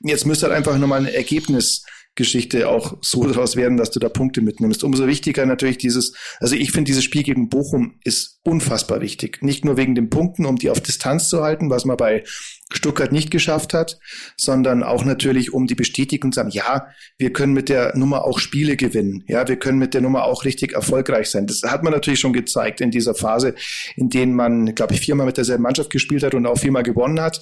Jetzt 0.00 0.26
müsste 0.26 0.46
halt 0.46 0.56
einfach 0.56 0.78
nochmal 0.78 1.00
ein 1.00 1.12
Ergebnis 1.12 1.84
Geschichte 2.18 2.68
auch 2.68 2.98
so 3.00 3.24
daraus 3.24 3.56
werden, 3.56 3.78
dass 3.78 3.92
du 3.92 4.00
da 4.00 4.08
Punkte 4.08 4.42
mitnimmst. 4.42 4.84
Umso 4.84 5.06
wichtiger 5.06 5.46
natürlich 5.46 5.78
dieses, 5.78 6.12
also 6.40 6.56
ich 6.56 6.72
finde 6.72 6.88
dieses 6.88 7.04
Spiel 7.04 7.22
gegen 7.22 7.48
Bochum 7.48 7.94
ist 8.04 8.40
unfassbar 8.42 9.00
wichtig. 9.00 9.40
Nicht 9.40 9.64
nur 9.64 9.76
wegen 9.76 9.94
den 9.94 10.10
Punkten, 10.10 10.44
um 10.44 10.56
die 10.56 10.68
auf 10.68 10.80
Distanz 10.80 11.28
zu 11.28 11.42
halten, 11.42 11.70
was 11.70 11.84
man 11.84 11.96
bei 11.96 12.24
Stuttgart 12.72 13.12
nicht 13.12 13.30
geschafft 13.30 13.72
hat, 13.72 13.98
sondern 14.36 14.82
auch 14.82 15.04
natürlich, 15.04 15.54
um 15.54 15.66
die 15.66 15.76
Bestätigung 15.76 16.32
zu 16.32 16.40
sagen, 16.40 16.50
ja, 16.50 16.88
wir 17.16 17.32
können 17.32 17.52
mit 17.52 17.68
der 17.68 17.96
Nummer 17.96 18.24
auch 18.24 18.40
Spiele 18.40 18.76
gewinnen. 18.76 19.24
Ja, 19.26 19.46
wir 19.48 19.56
können 19.56 19.78
mit 19.78 19.94
der 19.94 20.00
Nummer 20.00 20.24
auch 20.24 20.44
richtig 20.44 20.74
erfolgreich 20.74 21.30
sein. 21.30 21.46
Das 21.46 21.62
hat 21.62 21.84
man 21.84 21.92
natürlich 21.92 22.20
schon 22.20 22.32
gezeigt 22.32 22.80
in 22.80 22.90
dieser 22.90 23.14
Phase, 23.14 23.54
in 23.96 24.10
denen 24.10 24.34
man, 24.34 24.74
glaube 24.74 24.94
ich, 24.94 25.00
viermal 25.00 25.26
mit 25.26 25.36
derselben 25.36 25.62
Mannschaft 25.62 25.90
gespielt 25.90 26.24
hat 26.24 26.34
und 26.34 26.46
auch 26.46 26.58
viermal 26.58 26.82
gewonnen 26.82 27.20
hat. 27.20 27.40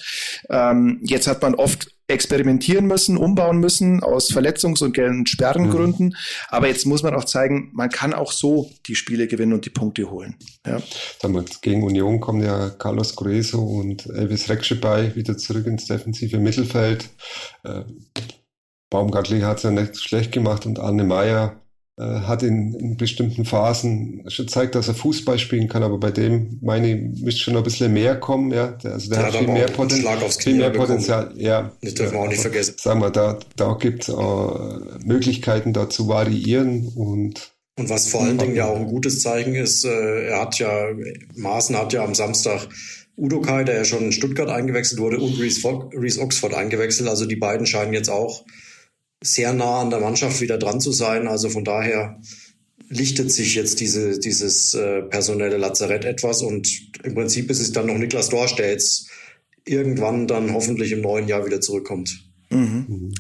Ähm, 0.51 1.01
jetzt 1.03 1.27
hat 1.27 1.43
man 1.43 1.55
oft 1.55 1.96
experimentieren 2.09 2.87
müssen, 2.87 3.17
umbauen 3.17 3.59
müssen 3.59 4.03
aus 4.03 4.31
Verletzungs- 4.31 4.83
und 4.83 5.29
Sperrengründen. 5.29 6.09
Mhm. 6.09 6.17
Aber 6.49 6.69
jetzt 6.69 6.87
muss 6.87 7.03
man 7.03 7.15
auch 7.15 7.25
zeigen, 7.25 7.71
man 7.73 7.91
kann 7.91 8.15
auch 8.15 8.33
so 8.33 8.71
die 8.87 8.95
Spiele 8.95 9.27
gewinnen 9.27 9.53
und 9.53 9.65
die 9.65 9.71
Punkte 9.71 10.11
holen. 10.11 10.37
Ja. 10.65 10.81
Damals 11.21 11.61
gegen 11.61 11.83
Union 11.83 12.21
kommen 12.21 12.43
ja 12.43 12.71
Carlos 12.71 13.17
Grueso 13.17 13.63
und 13.63 14.07
Elvis 14.07 14.49
Reksche 14.49 14.77
bei, 14.77 15.15
wieder 15.17 15.37
zurück 15.37 15.67
ins 15.67 15.87
defensive 15.87 16.39
Mittelfeld. 16.39 17.09
Äh, 17.65 17.83
Baumgartli 18.91 19.41
hat 19.41 19.59
es 19.59 19.63
ja 19.65 19.71
nicht 19.73 20.01
schlecht 20.01 20.31
gemacht 20.31 20.65
und 20.65 20.79
Arne 20.79 21.05
Meyer 21.05 21.61
hat 22.03 22.43
in, 22.43 22.75
in, 22.75 22.97
bestimmten 22.99 23.47
Phasen 23.47 24.23
schon 24.29 24.49
zeigt, 24.49 24.75
dass 24.75 24.89
er 24.89 24.95
Fußball 24.95 25.39
spielen 25.39 25.69
kann, 25.69 25.83
aber 25.83 25.97
bei 25.97 26.11
dem, 26.11 26.59
meine 26.61 26.91
ich, 26.91 27.23
müsste 27.23 27.41
schon 27.41 27.57
ein 27.57 27.63
bisschen 27.63 27.93
mehr 27.93 28.17
kommen, 28.17 28.53
ja. 28.53 28.69
Der, 28.69 28.93
also 28.93 29.09
der, 29.09 29.19
der 29.19 29.27
hat, 29.27 29.37
viel 29.37 29.49
mehr, 29.49 29.67
Poten 29.69 30.05
viel 30.39 30.55
mehr 30.57 30.71
Potenzial, 30.71 31.33
ja. 31.37 31.73
Das 31.81 31.95
dürfen 31.95 32.15
wir 32.15 32.21
auch 32.21 32.29
nicht 32.29 32.43
vergessen. 32.43 32.75
Sagen 32.77 33.01
wir, 33.01 33.11
da, 33.11 33.39
da 33.57 33.79
gibt 33.81 34.09
es 34.09 34.15
äh, 34.15 35.07
Möglichkeiten, 35.07 35.73
da 35.73 35.89
zu 35.89 36.07
variieren 36.09 36.93
und 36.95 37.53
und 37.79 37.91
was 37.91 38.09
vor 38.09 38.23
allen 38.23 38.39
Dingen 38.39 38.57
ja 38.57 38.67
auch 38.67 38.77
ein 38.77 38.87
gutes 38.87 39.21
Zeichen 39.21 39.55
ist, 39.55 39.85
äh, 39.85 40.29
er 40.29 40.41
hat 40.41 40.59
ja, 40.59 40.89
Maaßen 41.35 41.77
hat 41.77 41.93
ja 41.93 42.05
am 42.05 42.15
Samstag 42.15 42.69
Udo 43.19 43.43
Kai, 43.43 43.65
der 43.65 43.77
ja 43.77 43.85
schon 43.85 44.05
in 44.05 44.13
Stuttgart 44.13 44.49
eingewechselt 44.49 44.99
wurde, 44.99 45.19
und 45.19 45.39
Reese 45.39 46.21
Oxford 46.21 46.55
eingewechselt. 46.55 47.09
Also 47.09 47.27
die 47.27 47.37
beiden 47.37 47.67
scheinen 47.67 47.93
jetzt 47.93 48.09
auch 48.09 48.45
sehr 49.23 49.53
nah 49.53 49.81
an 49.81 49.91
der 49.91 50.01
Mannschaft 50.01 50.41
wieder 50.41 50.59
dran 50.59 50.81
zu 50.81 50.93
sein. 50.93 51.29
Also 51.29 51.49
von 51.49 51.65
daher 51.65 52.21
lichtet 52.89 53.33
sich 53.33 53.55
jetzt 53.55 53.81
diese, 53.81 54.19
dieses 54.19 54.75
äh, 54.75 55.03
personelle 55.03 55.57
Lazarett 55.57 56.05
etwas 56.05 56.43
und 56.43 56.71
im 57.03 57.15
Prinzip 57.15 57.51
ist 57.51 57.61
es 57.61 57.73
dann 57.73 57.87
noch 57.87 57.99
Niklas 57.99 58.29
Dorsch, 58.29 58.55
der 58.57 58.71
jetzt 58.71 59.11
irgendwann 59.65 60.29
dann 60.29 60.53
hoffentlich 60.53 60.93
im 60.93 61.01
neuen 61.01 61.27
Jahr 61.27 61.45
wieder 61.45 61.61
zurückkommt. 61.61 62.27
Mhm. 62.51 63.13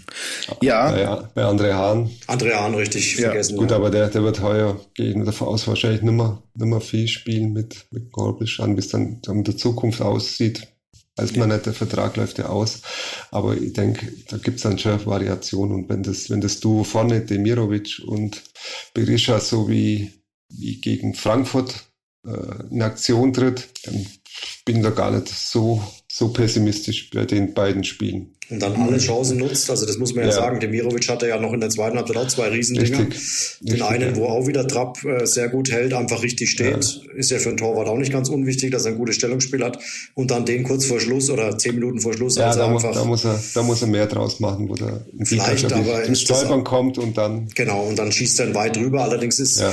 Ja. 0.63 0.97
ja. 0.97 1.29
Bei 1.35 1.43
André 1.43 1.73
Hahn. 1.73 2.11
André 2.29 2.55
Hahn, 2.55 2.75
richtig 2.75 3.17
ja. 3.17 3.27
vergessen. 3.27 3.57
Gut, 3.57 3.71
ja. 3.71 3.77
aber 3.77 3.91
der, 3.91 4.09
der 4.09 4.23
wird 4.23 4.41
heuer 4.41 4.81
gegen 4.95 5.25
davon 5.25 5.49
aus 5.49 5.67
wahrscheinlich 5.67 6.03
nimmer, 6.03 6.43
nimmer 6.55 6.81
viel 6.81 7.09
spielen 7.09 7.53
mit, 7.53 7.87
mit 7.91 8.13
Gorbisch 8.13 8.61
an, 8.61 8.77
bis 8.77 8.89
dann, 8.89 9.21
dann 9.23 9.39
in 9.39 9.45
der 9.45 9.57
Zukunft 9.57 10.01
aussieht. 10.01 10.69
Weiß 11.17 11.35
man 11.37 11.49
nicht, 11.49 11.65
der 11.65 11.73
Vertrag 11.73 12.17
läuft 12.17 12.39
ja 12.39 12.47
aus. 12.47 12.83
Aber 13.31 13.57
ich 13.57 13.73
denke, 13.73 14.13
da 14.29 14.37
gibt's 14.37 14.63
dann 14.63 14.79
schon 14.79 15.05
Variationen. 15.07 15.75
Und 15.75 15.89
wenn 15.89 16.03
das, 16.03 16.29
wenn 16.29 16.43
das 16.43 16.61
Duo 16.61 16.85
vorne, 16.85 17.23
Demirovic 17.23 18.03
und 18.07 18.43
Berisha 18.93 19.41
so 19.41 19.69
wie, 19.69 20.13
wie 20.51 20.79
gegen 20.81 21.15
Frankfurt 21.15 21.87
äh, 22.27 22.71
in 22.71 22.83
Aktion 22.83 23.33
tritt, 23.33 23.69
dann 23.85 24.07
bin 24.67 24.83
da 24.83 24.91
gar 24.91 25.11
nicht 25.11 25.29
so, 25.29 25.83
so 26.19 26.29
pessimistisch 26.29 27.11
bei 27.11 27.27
den 27.27 27.53
beiden 27.53 27.85
Spielen. 27.85 28.31
Und 28.49 28.63
dann 28.63 28.75
alle 28.77 28.97
Chancen 28.97 29.37
nutzt, 29.37 29.69
also 29.69 29.85
das 29.85 29.99
muss 29.99 30.15
man 30.15 30.25
ja, 30.25 30.31
ja. 30.31 30.37
sagen. 30.37 30.61
Demirovic 30.61 31.09
hatte 31.11 31.29
ja 31.29 31.39
noch 31.39 31.53
in 31.53 31.61
der 31.61 31.69
zweiten 31.69 31.99
Halbzeit 31.99 32.17
auch 32.17 32.29
zwei 32.29 32.49
Riesendinger. 32.49 33.01
Richtig. 33.01 33.59
Den 33.61 33.83
richtig, 33.83 33.83
einen, 33.83 34.17
wo 34.17 34.27
auch 34.27 34.47
wieder 34.47 34.67
Trapp 34.67 35.05
äh, 35.05 35.27
sehr 35.27 35.51
gut 35.51 35.71
hält, 35.71 35.93
einfach 35.93 36.23
richtig 36.23 36.51
steht. 36.51 36.85
Ja. 36.85 37.13
Ist 37.17 37.31
ja 37.31 37.39
für 37.39 37.51
einen 37.51 37.59
Torwart 37.59 37.89
auch 37.89 37.99
nicht 37.99 38.13
ganz 38.13 38.31
unwichtig, 38.31 38.71
dass 38.71 38.87
er 38.87 38.93
ein 38.93 38.99
gutes 38.99 39.17
Stellungsspiel 39.17 39.63
hat. 39.63 39.79
Und 40.15 40.31
dann 40.31 40.47
den 40.47 40.63
kurz 40.63 40.87
vor 40.87 41.01
Schluss 41.01 41.29
oder 41.29 41.59
zehn 41.59 41.75
Minuten 41.75 42.01
vor 42.01 42.15
Schluss. 42.15 42.37
Ja, 42.37 42.55
da, 42.55 42.69
muss, 42.69 42.83
da, 42.83 43.05
muss 43.05 43.25
er, 43.25 43.43
da 43.55 43.63
muss 43.63 43.83
er 43.83 43.89
mehr 43.89 44.07
draus 44.07 44.41
machen, 44.41 44.71
wo 44.71 44.75
der 44.75 45.05
Vielleicht, 45.23 45.71
aber 45.71 46.05
ins 46.05 46.23
Stolpern 46.23 46.65
kommt 46.65 46.97
und 46.97 47.19
dann. 47.19 47.49
Genau, 47.55 47.85
und 47.85 47.99
dann 47.99 48.11
schießt 48.11 48.41
er 48.41 48.55
weit 48.55 48.77
drüber. 48.77 49.03
Allerdings 49.03 49.39
ist 49.39 49.61
ja 49.61 49.73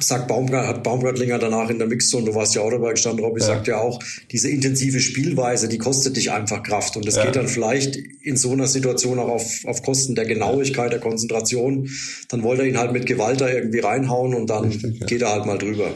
sagt 0.00 0.28
Baumgart, 0.28 0.66
hat 0.66 0.82
Baumgartlinger 0.82 1.38
danach 1.38 1.70
in 1.70 1.78
der 1.78 1.88
Mixzone, 1.88 2.26
du 2.26 2.34
warst 2.34 2.54
ja 2.54 2.62
auch 2.62 2.70
dabei 2.70 2.92
gestanden, 2.92 3.24
Robby, 3.24 3.40
ja. 3.40 3.46
sagt 3.46 3.66
ja 3.66 3.78
auch, 3.78 3.98
diese 4.30 4.48
intensive 4.48 5.00
Spielweise, 5.00 5.68
die 5.68 5.78
kostet 5.78 6.16
dich 6.16 6.30
einfach 6.32 6.62
Kraft. 6.62 6.96
Und 6.96 7.06
das 7.06 7.16
ja. 7.16 7.24
geht 7.24 7.36
dann 7.36 7.48
vielleicht 7.48 7.96
in 7.96 8.36
so 8.36 8.52
einer 8.52 8.66
Situation 8.66 9.18
auch 9.18 9.28
auf, 9.28 9.64
auf 9.64 9.82
Kosten 9.82 10.14
der 10.14 10.26
Genauigkeit, 10.26 10.92
der 10.92 11.00
Konzentration. 11.00 11.88
Dann 12.28 12.42
wollte 12.42 12.62
er 12.62 12.68
ihn 12.68 12.78
halt 12.78 12.92
mit 12.92 13.06
Gewalt 13.06 13.40
da 13.40 13.48
irgendwie 13.48 13.80
reinhauen 13.80 14.34
und 14.34 14.48
dann 14.48 14.64
Richtig, 14.64 15.00
ja. 15.00 15.06
geht 15.06 15.22
er 15.22 15.30
halt 15.32 15.46
mal 15.46 15.58
drüber. 15.58 15.90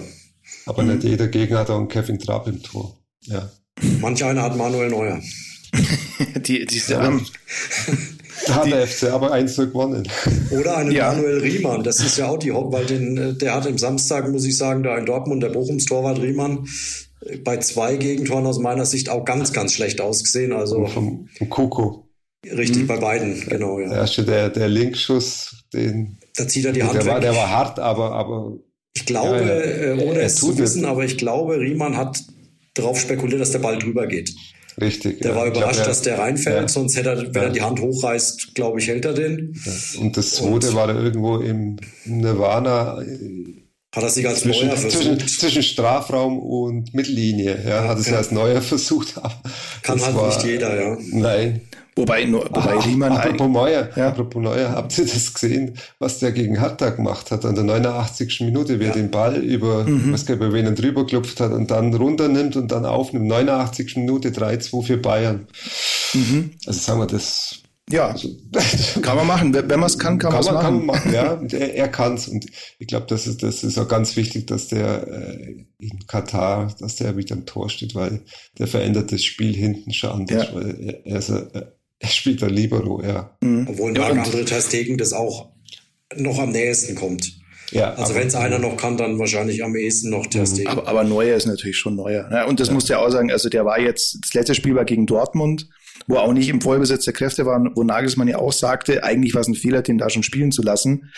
Aber 0.66 0.82
nicht 0.82 1.04
jeder 1.04 1.28
Gegner 1.28 1.60
hat 1.60 1.70
auch 1.70 1.78
einen 1.78 1.88
Kevin 1.88 2.18
Trapp 2.18 2.46
im 2.46 2.62
Tor. 2.62 2.96
Ja. 3.22 3.50
Manch 4.00 4.24
einer 4.24 4.42
hat 4.42 4.56
Manuel 4.56 4.90
Neuer. 4.90 5.20
die, 6.36 6.66
diese 6.66 6.92
ja. 6.94 7.20
Da 8.50 8.56
hat 8.56 8.70
der 8.72 8.86
FC 8.86 9.04
aber 9.04 9.32
eins 9.32 9.56
gewonnen. 9.56 10.08
Oder 10.50 10.78
einen 10.78 10.90
ja. 10.90 11.12
Manuel 11.12 11.38
Riemann, 11.38 11.84
das 11.84 12.00
ist 12.00 12.18
ja 12.18 12.28
auch 12.28 12.38
die 12.38 12.50
Hock, 12.50 12.72
weil 12.72 12.84
den, 12.84 13.16
äh, 13.16 13.34
der 13.34 13.54
hat 13.54 13.66
im 13.66 13.78
Samstag, 13.78 14.28
muss 14.28 14.44
ich 14.44 14.56
sagen, 14.56 14.82
da 14.82 14.96
in 14.98 15.06
Dortmund, 15.06 15.42
der 15.42 15.50
Bochums 15.50 15.84
Torwart 15.84 16.20
Riemann, 16.20 16.66
äh, 17.24 17.36
bei 17.38 17.58
zwei 17.58 17.96
Gegentoren 17.96 18.46
aus 18.46 18.58
meiner 18.58 18.86
Sicht 18.86 19.08
auch 19.08 19.24
ganz, 19.24 19.52
ganz 19.52 19.72
schlecht 19.72 20.00
ausgesehen. 20.00 20.52
Also 20.52 20.86
vom, 20.86 21.28
vom 21.38 21.48
Koko. 21.48 22.08
Richtig, 22.44 22.82
mhm. 22.82 22.86
bei 22.86 22.96
beiden, 22.96 23.40
genau, 23.48 23.78
ja. 23.78 23.88
Der 23.88 23.98
erste, 23.98 24.24
der, 24.24 24.48
der 24.48 24.68
Linkschuss, 24.68 25.64
den. 25.72 26.18
Da 26.36 26.48
zieht 26.48 26.64
er 26.64 26.72
die 26.72 26.82
Hand 26.82 26.94
der 26.94 27.04
weg. 27.04 27.12
War, 27.12 27.20
der 27.20 27.36
war 27.36 27.50
hart, 27.50 27.78
aber, 27.78 28.12
aber. 28.12 28.56
Ich 28.94 29.06
glaube, 29.06 29.38
ja, 29.38 29.46
ja. 29.46 29.94
Äh, 29.94 30.04
ohne 30.04 30.20
es 30.20 30.36
zu 30.36 30.58
wissen, 30.58 30.84
aber 30.84 31.04
ich 31.04 31.18
glaube, 31.18 31.60
Riemann 31.60 31.96
hat 31.96 32.20
darauf 32.74 32.98
spekuliert, 32.98 33.40
dass 33.40 33.52
der 33.52 33.60
Ball 33.60 33.78
drüber 33.78 34.06
geht. 34.06 34.34
Richtig. 34.80 35.20
Der 35.20 35.32
ja. 35.32 35.36
war 35.36 35.46
überrascht, 35.46 35.74
glaub, 35.76 35.86
dass 35.88 36.02
der 36.02 36.18
reinfällt, 36.18 36.62
ja. 36.62 36.68
sonst 36.68 36.96
hätte 36.96 37.10
er, 37.10 37.34
wenn 37.34 37.42
er 37.42 37.50
die 37.50 37.62
Hand 37.62 37.80
hochreißt, 37.80 38.54
glaube 38.54 38.78
ich, 38.78 38.88
hält 38.88 39.04
er 39.04 39.14
den. 39.14 39.54
Und 39.98 40.16
das 40.16 40.32
zweite 40.32 40.68
Und 40.68 40.74
war 40.74 40.86
da 40.86 40.94
irgendwo 40.94 41.38
im 41.38 41.76
Nirvana. 42.04 43.02
Hat 43.92 44.04
er 44.04 44.08
sich 44.08 44.28
als 44.28 44.40
zwischen, 44.40 44.68
Neuer 44.68 44.76
versucht? 44.76 45.02
Zwischen, 45.02 45.28
zwischen 45.28 45.62
Strafraum 45.62 46.38
und 46.38 46.94
Mittellinie, 46.94 47.58
ja, 47.66 47.88
hat 47.88 47.98
es 47.98 48.08
ja 48.08 48.18
als 48.18 48.30
Neuer 48.30 48.62
versucht. 48.62 49.14
Kann 49.82 50.00
halt 50.00 50.14
war, 50.14 50.28
nicht 50.28 50.44
jeder, 50.44 50.80
ja. 50.80 50.96
Nein, 51.10 51.62
Wobei, 51.96 52.24
nur, 52.24 52.44
wobei 52.44 52.76
Ach, 52.78 52.86
Riemann. 52.86 53.12
Apropos 53.12 53.48
Neuer, 53.48 53.88
ja. 53.96 54.08
apropos 54.08 54.42
Neuer, 54.42 54.70
habt 54.70 54.96
ihr 54.96 55.04
das 55.04 55.34
gesehen, 55.34 55.74
was 55.98 56.18
der 56.18 56.32
gegen 56.32 56.58
Hertha 56.58 56.90
gemacht 56.90 57.30
hat? 57.30 57.44
An 57.44 57.54
der 57.54 57.64
89. 57.64 58.40
Minute, 58.42 58.80
wie 58.80 58.84
er 58.84 58.92
den 58.92 59.10
Ball 59.10 59.36
über, 59.36 59.84
mhm. 59.84 60.12
was 60.12 60.28
über 60.28 60.52
wen 60.52 60.74
drüber 60.74 61.04
klopft 61.04 61.40
hat 61.40 61.52
und 61.52 61.70
dann 61.70 61.92
runternimmt 61.92 62.56
und 62.56 62.70
dann 62.70 62.86
aufnimmt. 62.86 63.26
89. 63.26 63.96
Minute 63.96 64.30
3-2 64.30 64.82
für 64.82 64.96
Bayern. 64.96 65.46
Mhm. 66.14 66.52
Also 66.66 66.80
sagen 66.80 67.00
wir 67.00 67.06
das. 67.06 67.60
Ja, 67.90 68.08
also, 68.08 68.28
kann 69.02 69.16
man 69.16 69.26
machen. 69.26 69.54
Wenn 69.54 69.68
man 69.68 69.84
es 69.84 69.98
kann, 69.98 70.18
kann, 70.18 70.32
kann 70.32 70.44
man 70.44 70.56
es 70.56 70.62
machen. 70.62 70.86
machen. 70.86 71.12
Ja, 71.12 71.40
er, 71.52 71.74
er 71.74 71.88
kann 71.88 72.14
es. 72.14 72.28
Und 72.28 72.46
ich 72.78 72.86
glaube, 72.86 73.06
das 73.08 73.26
ist, 73.26 73.42
das 73.42 73.64
ist 73.64 73.78
auch 73.78 73.88
ganz 73.88 74.16
wichtig, 74.16 74.46
dass 74.46 74.68
der 74.68 75.06
äh, 75.08 75.66
in 75.78 76.06
Katar, 76.06 76.74
dass 76.78 76.96
der 76.96 77.16
wieder 77.16 77.34
im 77.34 77.46
Tor 77.46 77.70
steht, 77.70 77.94
weil 77.94 78.22
der 78.58 78.66
verändert 78.66 79.12
das 79.12 79.24
Spiel 79.24 79.54
hinten 79.54 79.92
schon 79.92 80.10
anders. 80.10 80.48
Ja. 80.48 80.54
Weil 80.54 80.76
er, 80.80 81.06
er 81.06 81.18
ist, 81.18 81.30
er 81.30 82.08
spielt 82.08 82.42
da 82.42 82.46
Libero, 82.46 83.02
ja. 83.02 83.36
Mhm. 83.42 83.66
Obwohl 83.68 83.92
Marc 83.92 84.16
ja, 84.16 84.22
André 84.22 84.44
Testegen 84.44 84.96
das 84.96 85.12
auch 85.12 85.52
noch 86.16 86.38
am 86.38 86.50
nächsten 86.50 86.94
kommt. 86.94 87.40
Ja, 87.72 87.94
also 87.94 88.14
wenn 88.16 88.26
es 88.26 88.34
einer 88.34 88.58
noch 88.58 88.76
kann, 88.76 88.96
dann 88.96 89.18
wahrscheinlich 89.18 89.62
am 89.62 89.76
ehesten 89.76 90.10
noch 90.10 90.26
Testegen. 90.26 90.70
Aber, 90.70 90.88
aber 90.88 91.04
Neuer 91.04 91.36
ist 91.36 91.46
natürlich 91.46 91.76
schon 91.76 91.94
Neuer. 91.94 92.28
Ja, 92.32 92.44
und 92.46 92.58
das 92.58 92.68
ja. 92.68 92.74
muss 92.74 92.88
ja 92.88 92.98
auch 92.98 93.10
sagen, 93.10 93.30
also 93.30 93.48
der 93.48 93.64
war 93.64 93.78
jetzt, 93.78 94.18
das 94.22 94.34
letzte 94.34 94.54
Spiel 94.56 94.74
war 94.74 94.84
gegen 94.84 95.06
Dortmund, 95.06 95.68
wo 96.06 96.16
auch 96.16 96.32
nicht 96.32 96.48
im 96.48 96.60
Vollbesitz 96.60 97.04
der 97.04 97.14
Kräfte 97.14 97.46
war, 97.46 97.60
wo 97.74 97.82
Nagelsmann 97.82 98.28
ja 98.28 98.38
auch 98.38 98.52
sagte, 98.52 99.04
eigentlich 99.04 99.34
war 99.34 99.42
es 99.42 99.48
ein 99.48 99.54
Fehler, 99.54 99.82
den 99.82 99.98
da 99.98 100.10
schon 100.10 100.22
spielen 100.22 100.52
zu 100.52 100.62
lassen. 100.62 101.10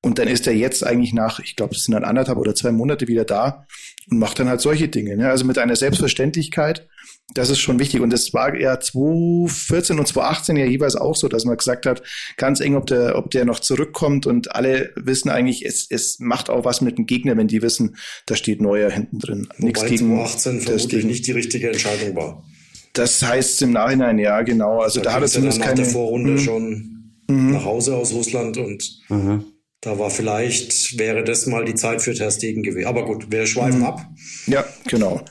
Und 0.00 0.20
dann 0.20 0.28
ist 0.28 0.46
er 0.46 0.54
jetzt 0.54 0.86
eigentlich 0.86 1.12
nach, 1.12 1.40
ich 1.40 1.56
glaube, 1.56 1.74
es 1.74 1.84
sind 1.84 1.92
dann 1.92 2.04
anderthalb 2.04 2.38
oder 2.38 2.54
zwei 2.54 2.70
Monate 2.70 3.08
wieder 3.08 3.24
da 3.24 3.66
und 4.08 4.18
macht 4.18 4.38
dann 4.38 4.48
halt 4.48 4.60
solche 4.60 4.88
Dinge. 4.88 5.16
Ne? 5.16 5.28
Also 5.28 5.44
mit 5.44 5.58
einer 5.58 5.74
Selbstverständlichkeit, 5.74 6.86
das 7.34 7.50
ist 7.50 7.58
schon 7.58 7.80
wichtig. 7.80 8.00
Und 8.00 8.10
das 8.12 8.32
war 8.32 8.54
ja 8.54 8.78
2014 8.78 9.98
und 9.98 10.06
2018 10.06 10.56
ja 10.56 10.66
jeweils 10.66 10.94
auch 10.94 11.16
so, 11.16 11.26
dass 11.26 11.44
man 11.44 11.56
gesagt 11.56 11.84
hat, 11.84 12.02
ganz 12.36 12.60
eng, 12.60 12.76
ob 12.76 12.86
der, 12.86 13.18
ob 13.18 13.32
der 13.32 13.44
noch 13.44 13.58
zurückkommt. 13.58 14.26
Und 14.26 14.54
alle 14.54 14.92
wissen 14.94 15.30
eigentlich, 15.30 15.66
es, 15.66 15.86
es 15.90 16.20
macht 16.20 16.48
auch 16.48 16.64
was 16.64 16.80
mit 16.80 16.96
dem 16.96 17.06
Gegner, 17.06 17.36
wenn 17.36 17.48
die 17.48 17.60
wissen, 17.60 17.96
da 18.26 18.36
steht 18.36 18.60
Neuer 18.60 18.90
hinten 18.90 19.18
drin. 19.18 19.48
Nichts 19.58 19.84
gegen 19.84 20.14
2018 20.14 20.60
vermutlich 20.60 21.04
nicht 21.04 21.26
die 21.26 21.32
richtige 21.32 21.68
Entscheidung 21.68 22.14
war. 22.14 22.44
Das 22.98 23.22
heißt 23.22 23.62
im 23.62 23.72
Nachhinein, 23.72 24.18
ja, 24.18 24.42
genau. 24.42 24.80
Also 24.80 25.00
da, 25.00 25.10
da 25.10 25.16
hat 25.16 25.22
er 25.22 25.28
zumindest 25.28 25.62
keine. 25.62 25.76
der 25.76 25.84
Vorrunde 25.84 26.32
mhm. 26.32 26.38
schon 26.38 27.14
mhm. 27.28 27.52
nach 27.52 27.64
Hause 27.64 27.96
aus 27.96 28.12
Russland 28.12 28.56
und 28.56 28.84
mhm. 29.08 29.44
Da 29.80 29.96
war 29.96 30.10
vielleicht, 30.10 30.98
wäre 30.98 31.22
das 31.22 31.46
mal 31.46 31.64
die 31.64 31.76
Zeit 31.76 32.02
für 32.02 32.12
Terstegen 32.12 32.64
gewesen. 32.64 32.88
Aber 32.88 33.04
gut, 33.04 33.30
wir 33.30 33.46
schweifen 33.46 33.80
mhm. 33.80 33.86
ab. 33.86 34.04
Ja, 34.46 34.64
genau. 34.88 35.24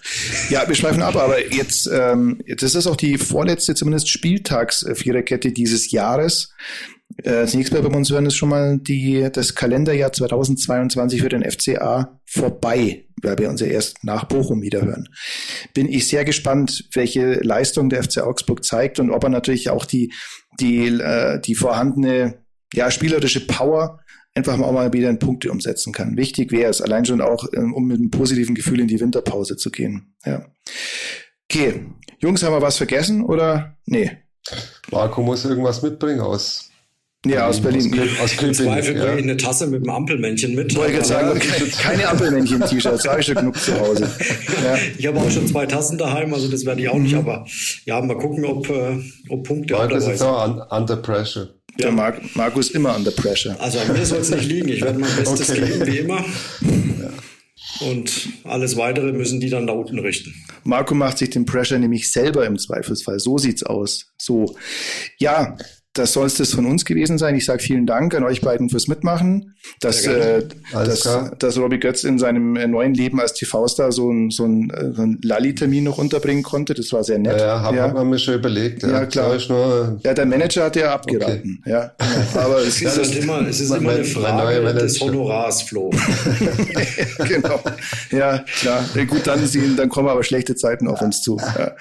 Ja, 0.49 0.65
wir 0.65 0.73
schweifen 0.73 1.01
ab, 1.01 1.17
aber 1.17 1.53
jetzt, 1.53 1.89
ähm, 1.91 2.41
das 2.57 2.73
ist 2.73 2.87
auch 2.87 2.95
die 2.95 3.17
vorletzte, 3.17 3.75
zumindest 3.75 4.09
Spieltagsviererkette 4.09 5.51
dieses 5.51 5.91
Jahres. 5.91 6.53
Äh, 7.23 7.45
zunächst 7.47 7.73
mal 7.73 7.81
bei 7.81 7.95
uns 7.95 8.11
hören 8.11 8.27
ist 8.27 8.35
schon 8.35 8.49
mal 8.49 8.77
die, 8.77 9.27
das 9.31 9.55
Kalenderjahr 9.55 10.13
2022 10.13 11.21
für 11.21 11.29
den 11.29 11.49
FCA 11.49 12.19
vorbei, 12.25 13.05
weil 13.21 13.37
wir 13.39 13.49
uns 13.49 13.61
ja 13.61 13.67
erst 13.67 14.03
nach 14.03 14.25
Bochum 14.25 14.61
wieder 14.61 14.81
hören. 14.81 15.09
Bin 15.73 15.89
ich 15.91 16.07
sehr 16.07 16.25
gespannt, 16.25 16.87
welche 16.93 17.33
Leistung 17.35 17.89
der 17.89 18.03
FC 18.03 18.19
Augsburg 18.19 18.63
zeigt 18.63 18.99
und 18.99 19.09
ob 19.09 19.23
er 19.23 19.29
natürlich 19.29 19.69
auch 19.69 19.85
die, 19.85 20.13
die, 20.59 20.87
äh, 20.87 21.39
die 21.41 21.55
vorhandene 21.55 22.45
ja, 22.73 22.91
spielerische 22.91 23.47
Power 23.47 23.99
einfach 24.35 24.59
auch 24.59 24.71
mal 24.71 24.93
wieder 24.93 25.09
in 25.09 25.17
Punkte 25.17 25.51
umsetzen 25.51 25.93
kann. 25.93 26.15
Wichtig 26.15 26.51
wäre 26.51 26.69
es, 26.69 26.81
allein 26.81 27.05
schon 27.05 27.21
auch, 27.21 27.45
ähm, 27.53 27.73
um 27.73 27.87
mit 27.87 27.97
einem 27.97 28.11
positiven 28.11 28.53
Gefühl 28.53 28.79
in 28.79 28.87
die 28.87 28.99
Winterpause 28.99 29.57
zu 29.57 29.71
gehen. 29.71 30.13
Ja. 30.23 30.45
Okay, 31.49 31.85
Jungs, 32.19 32.43
haben 32.43 32.53
wir 32.53 32.61
was 32.61 32.77
vergessen 32.77 33.23
oder? 33.23 33.77
Nee. 33.85 34.11
Marco 34.91 35.23
muss 35.23 35.43
irgendwas 35.43 35.81
mitbringen 35.81 36.19
aus 36.19 36.69
ja, 37.25 37.47
aus 37.47 37.61
Berlin. 37.61 37.93
Aus, 37.99 38.19
aus 38.23 38.37
Köping. 38.37 38.53
Zweifel 38.53 38.95
ja. 38.95 39.05
bringe 39.05 39.17
ich 39.17 39.23
eine 39.23 39.37
Tasse 39.37 39.67
mit 39.67 39.81
einem 39.81 39.89
Ampelmännchen 39.89 40.55
mit. 40.55 40.75
Wollte 40.75 40.99
ich 40.99 41.05
sagen, 41.05 41.39
keine, 41.39 41.65
keine 41.71 42.07
Ampelmännchen-T-Shirts, 42.09 43.07
habe 43.07 43.19
ich 43.19 43.25
schon 43.25 43.35
genug 43.35 43.59
zu 43.59 43.77
Hause. 43.79 44.09
Ja. 44.63 44.77
Ich 44.97 45.07
habe 45.07 45.19
auch 45.19 45.29
schon 45.29 45.47
zwei 45.47 45.65
Tassen 45.65 45.97
daheim, 45.97 46.33
also 46.33 46.47
das 46.47 46.65
werde 46.65 46.81
ich 46.81 46.89
auch 46.89 46.97
nicht, 46.97 47.13
mhm. 47.13 47.19
aber 47.19 47.45
ja, 47.85 47.99
mal 48.01 48.17
gucken, 48.17 48.45
ob, 48.45 48.69
äh, 48.69 48.97
ob 49.29 49.43
Punkte 49.45 49.73
Marco 49.73 49.97
dabei 49.97 50.13
ist 50.13 50.21
auch 50.21 50.71
under 50.71 50.97
pressure. 50.97 51.49
Der 51.79 51.91
Mar 51.91 52.13
Markus 52.33 52.71
immer 52.71 52.95
under 52.95 53.11
pressure. 53.11 53.55
Also 53.59 53.79
an 53.79 53.93
mir 53.93 54.05
soll 54.05 54.19
es 54.19 54.31
nicht 54.31 54.45
liegen. 54.45 54.69
Ich 54.69 54.81
werde 54.81 54.99
mein 54.99 55.15
Bestes 55.17 55.49
okay. 55.49 55.61
geben, 55.61 55.85
wie 55.85 55.97
immer. 55.97 56.17
Ja. 56.21 57.87
Und 57.87 58.29
alles 58.43 58.77
weitere 58.77 59.11
müssen 59.11 59.39
die 59.39 59.49
dann 59.49 59.67
da 59.67 59.73
unten 59.73 59.99
richten. 59.99 60.33
Marco 60.63 60.95
macht 60.95 61.19
sich 61.19 61.29
den 61.29 61.45
Pressure 61.45 61.77
nämlich 61.77 62.11
selber 62.11 62.45
im 62.45 62.57
Zweifelsfall. 62.57 63.19
So 63.19 63.37
sieht's 63.37 63.63
aus. 63.63 64.13
So. 64.17 64.55
Ja, 65.19 65.55
das 65.97 66.13
soll 66.13 66.27
es 66.27 66.35
das 66.35 66.53
von 66.53 66.65
uns 66.65 66.85
gewesen 66.85 67.17
sein. 67.17 67.35
Ich 67.35 67.45
sage 67.45 67.61
vielen 67.61 67.85
Dank 67.85 68.13
an 68.15 68.23
euch 68.23 68.41
beiden 68.41 68.69
fürs 68.69 68.87
Mitmachen, 68.87 69.55
dass, 69.79 70.05
äh, 70.05 70.43
dass, 70.71 71.09
dass 71.39 71.57
Robbie 71.57 71.79
Götz 71.79 72.03
in 72.03 72.19
seinem 72.19 72.55
äh, 72.55 72.67
neuen 72.67 72.93
Leben 72.93 73.19
als 73.19 73.33
TV-Star 73.33 73.91
so 73.91 74.11
ein, 74.11 74.29
so 74.29 74.45
ein, 74.45 74.69
äh, 74.69 74.93
so 74.93 75.01
ein 75.01 75.19
Lali-Termin 75.23 75.83
noch 75.83 75.97
unterbringen 75.97 76.43
konnte. 76.43 76.73
Das 76.73 76.91
war 76.93 77.03
sehr 77.03 77.19
nett. 77.19 77.39
Ja, 77.39 77.71
ja. 77.73 77.93
haben 77.93 78.11
wir 78.11 78.17
schon 78.19 78.35
überlegt. 78.35 78.83
Ja, 78.83 78.89
ja 78.89 79.05
klar. 79.05 79.35
Ich 79.35 79.49
nur, 79.49 79.99
ja, 80.03 80.13
der 80.13 80.25
Manager 80.25 80.65
hat 80.65 80.75
ja 80.75 80.93
abgeraten. 80.93 81.59
Okay. 81.61 81.71
Ja. 81.71 81.91
Aber 82.35 82.59
es 82.59 82.81
ist, 82.81 82.97
halt 82.97 83.15
immer, 83.15 83.47
es 83.47 83.59
ist 83.59 83.71
immer 83.71 83.91
eine 83.91 84.03
Frage 84.03 84.73
des 84.73 84.99
Honorars, 85.01 85.63
Flo. 85.63 85.89
genau. 87.27 87.61
Ja, 88.11 88.43
klar. 88.59 88.85
Gut, 89.07 89.25
dann, 89.25 89.39
dann 89.75 89.89
kommen 89.89 90.09
aber 90.09 90.23
schlechte 90.23 90.55
Zeiten 90.55 90.87
auf 90.87 91.01
uns 91.01 91.21
zu. 91.21 91.37
Ja. 91.37 91.75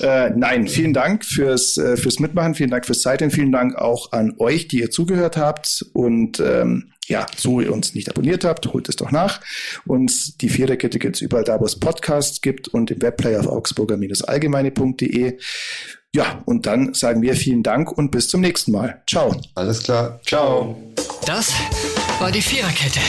Äh, 0.00 0.30
nein, 0.36 0.68
vielen 0.68 0.92
Dank 0.92 1.24
fürs, 1.24 1.76
äh, 1.76 1.96
fürs 1.96 2.20
Mitmachen, 2.20 2.54
vielen 2.54 2.70
Dank 2.70 2.86
fürs 2.86 3.00
Zeit 3.00 3.20
vielen 3.38 3.52
Dank 3.52 3.76
auch 3.76 4.10
an 4.10 4.34
euch, 4.38 4.66
die 4.66 4.80
ihr 4.80 4.90
zugehört 4.90 5.36
habt. 5.36 5.86
Und 5.92 6.40
ähm, 6.40 6.92
ja, 7.06 7.24
so 7.36 7.60
ihr 7.60 7.72
uns 7.72 7.94
nicht 7.94 8.08
abonniert 8.08 8.44
habt, 8.44 8.72
holt 8.72 8.88
es 8.88 8.96
doch 8.96 9.12
nach. 9.12 9.40
Und 9.86 10.42
die 10.42 10.48
Viererkette 10.48 10.98
gibt's 10.98 11.20
überall 11.20 11.44
da, 11.44 11.60
wo 11.60 11.64
es 11.64 11.78
Podcasts 11.78 12.40
gibt 12.40 12.66
und 12.66 12.90
im 12.90 13.00
Webplayer 13.00 13.40
auf 13.40 13.46
augsburger-allgemeine.de. 13.46 15.38
Ja, 16.14 16.42
und 16.46 16.66
dann 16.66 16.94
sagen 16.94 17.22
wir 17.22 17.34
vielen 17.34 17.62
Dank 17.62 17.92
und 17.92 18.10
bis 18.10 18.28
zum 18.28 18.40
nächsten 18.40 18.72
Mal. 18.72 19.02
Ciao. 19.08 19.40
Alles 19.54 19.84
klar. 19.84 20.20
Ciao. 20.26 20.76
Das 21.24 21.52
war 22.18 22.32
die 22.32 22.42
Viererkette, 22.42 23.00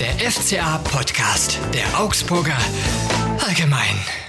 der 0.00 0.30
FCA-Podcast 0.30 1.58
der 1.74 2.00
Augsburger 2.00 2.56
Allgemein. 3.46 4.25